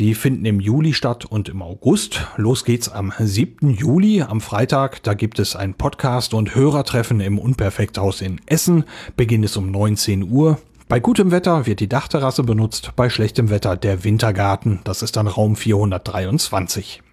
Die 0.00 0.16
finden 0.16 0.44
im 0.44 0.58
Juli 0.58 0.92
statt 0.92 1.24
und 1.24 1.48
im 1.48 1.62
August. 1.62 2.26
Los 2.36 2.64
geht's 2.64 2.88
am 2.88 3.12
7. 3.16 3.70
Juli, 3.70 4.22
am 4.22 4.40
Freitag. 4.40 5.04
Da 5.04 5.14
gibt 5.14 5.38
es 5.38 5.54
ein 5.54 5.74
Podcast- 5.74 6.34
und 6.34 6.56
Hörertreffen 6.56 7.20
im 7.20 7.38
Unperfekthaus 7.38 8.20
in 8.20 8.40
Essen. 8.46 8.82
Beginn 9.16 9.44
ist 9.44 9.56
um 9.56 9.70
19 9.70 10.28
Uhr. 10.28 10.58
Bei 10.88 10.98
gutem 10.98 11.30
Wetter 11.30 11.66
wird 11.66 11.78
die 11.78 11.88
Dachterrasse 11.88 12.42
benutzt, 12.42 12.90
bei 12.96 13.08
schlechtem 13.08 13.50
Wetter 13.50 13.76
der 13.76 14.02
Wintergarten. 14.02 14.80
Das 14.82 15.02
ist 15.02 15.14
dann 15.14 15.28
Raum 15.28 15.54
423. 15.54 17.03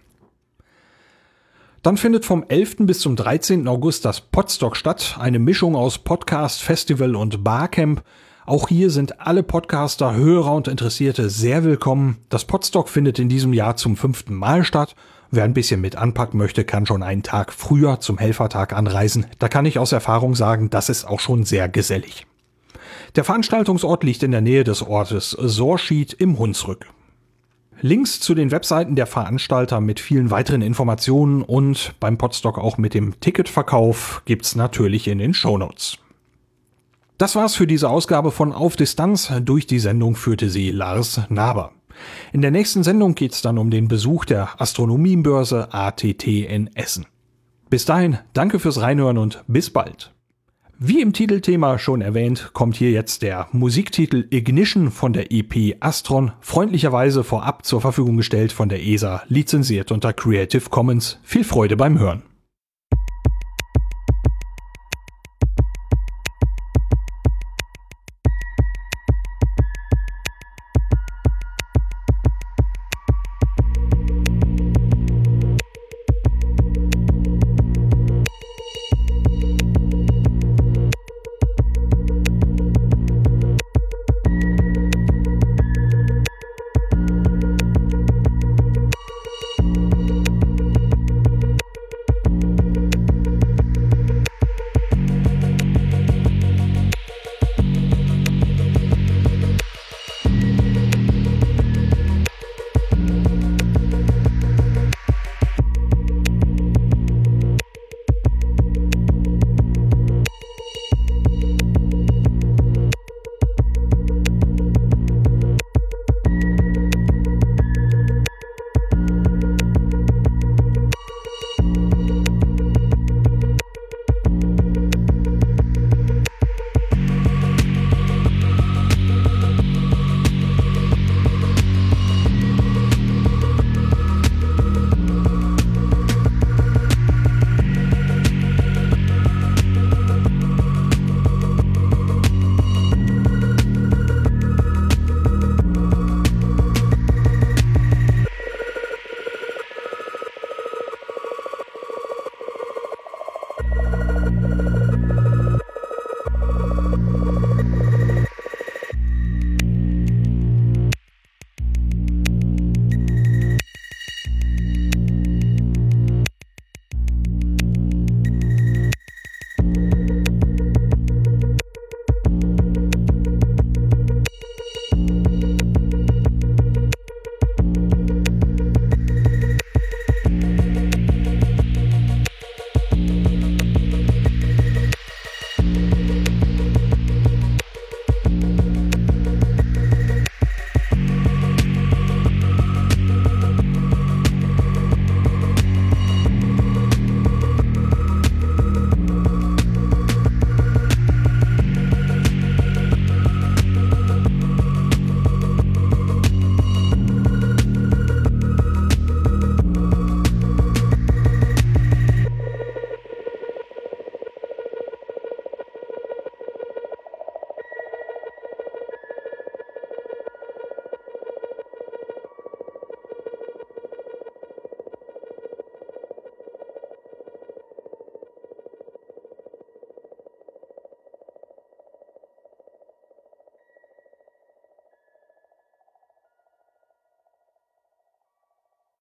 Dann 1.83 1.97
findet 1.97 2.25
vom 2.25 2.45
11. 2.47 2.75
bis 2.81 2.99
zum 2.99 3.15
13. 3.15 3.67
August 3.67 4.05
das 4.05 4.21
Podstock 4.21 4.77
statt, 4.77 5.17
eine 5.19 5.39
Mischung 5.39 5.75
aus 5.75 5.97
Podcast, 5.97 6.61
Festival 6.61 7.15
und 7.15 7.43
Barcamp. 7.43 8.03
Auch 8.45 8.67
hier 8.67 8.91
sind 8.91 9.19
alle 9.19 9.41
Podcaster, 9.41 10.13
Hörer 10.13 10.53
und 10.53 10.67
Interessierte 10.67 11.31
sehr 11.31 11.63
willkommen. 11.63 12.17
Das 12.29 12.45
Podstock 12.45 12.87
findet 12.87 13.17
in 13.17 13.29
diesem 13.29 13.51
Jahr 13.51 13.77
zum 13.77 13.97
fünften 13.97 14.35
Mal 14.35 14.63
statt. 14.63 14.95
Wer 15.31 15.43
ein 15.43 15.55
bisschen 15.55 15.81
mit 15.81 15.95
anpacken 15.95 16.37
möchte, 16.37 16.65
kann 16.65 16.85
schon 16.85 17.01
einen 17.01 17.23
Tag 17.23 17.51
früher 17.51 17.99
zum 17.99 18.19
Helfertag 18.19 18.73
anreisen. 18.73 19.25
Da 19.39 19.47
kann 19.47 19.65
ich 19.65 19.79
aus 19.79 19.91
Erfahrung 19.91 20.35
sagen, 20.35 20.69
das 20.69 20.87
ist 20.87 21.05
auch 21.05 21.19
schon 21.19 21.45
sehr 21.45 21.67
gesellig. 21.67 22.27
Der 23.15 23.23
Veranstaltungsort 23.23 24.03
liegt 24.03 24.21
in 24.21 24.31
der 24.31 24.41
Nähe 24.41 24.63
des 24.63 24.83
Ortes 24.83 25.31
Sorschied 25.31 26.13
im 26.13 26.37
Hunsrück. 26.37 26.85
Links 27.83 28.19
zu 28.19 28.35
den 28.35 28.51
Webseiten 28.51 28.95
der 28.95 29.07
Veranstalter 29.07 29.81
mit 29.81 29.99
vielen 29.99 30.29
weiteren 30.29 30.61
Informationen 30.61 31.41
und 31.41 31.95
beim 31.99 32.17
Podstock 32.17 32.59
auch 32.59 32.77
mit 32.77 32.93
dem 32.93 33.19
Ticketverkauf 33.19 34.21
gibt's 34.25 34.55
natürlich 34.55 35.07
in 35.07 35.17
den 35.17 35.33
Shownotes. 35.33 35.97
Das 37.17 37.35
war's 37.35 37.55
für 37.55 37.65
diese 37.65 37.89
Ausgabe 37.89 38.31
von 38.31 38.53
Auf 38.53 38.75
Distanz. 38.75 39.31
Durch 39.41 39.65
die 39.65 39.79
Sendung 39.79 40.15
führte 40.15 40.49
sie 40.49 40.69
Lars 40.69 41.21
Naber. 41.29 41.71
In 42.31 42.41
der 42.41 42.51
nächsten 42.51 42.83
Sendung 42.83 43.15
geht's 43.15 43.41
dann 43.41 43.57
um 43.57 43.71
den 43.71 43.87
Besuch 43.87 44.25
der 44.25 44.61
Astronomiebörse 44.61 45.73
ATT 45.73 46.27
in 46.27 46.69
Essen. 46.75 47.07
Bis 47.69 47.85
dahin, 47.85 48.19
danke 48.33 48.59
fürs 48.59 48.81
Reinhören 48.81 49.17
und 49.17 49.43
bis 49.47 49.69
bald. 49.71 50.11
Wie 50.83 50.99
im 50.99 51.13
Titelthema 51.13 51.77
schon 51.77 52.01
erwähnt, 52.01 52.49
kommt 52.53 52.75
hier 52.75 52.89
jetzt 52.89 53.21
der 53.21 53.47
Musiktitel 53.51 54.25
Ignition 54.31 54.89
von 54.89 55.13
der 55.13 55.31
EP 55.31 55.75
Astron, 55.79 56.31
freundlicherweise 56.41 57.23
vorab 57.23 57.67
zur 57.67 57.81
Verfügung 57.81 58.17
gestellt 58.17 58.51
von 58.51 58.67
der 58.67 58.83
ESA, 58.83 59.21
lizenziert 59.27 59.91
unter 59.91 60.11
Creative 60.11 60.71
Commons. 60.71 61.19
Viel 61.21 61.43
Freude 61.43 61.77
beim 61.77 61.99
Hören. 61.99 62.23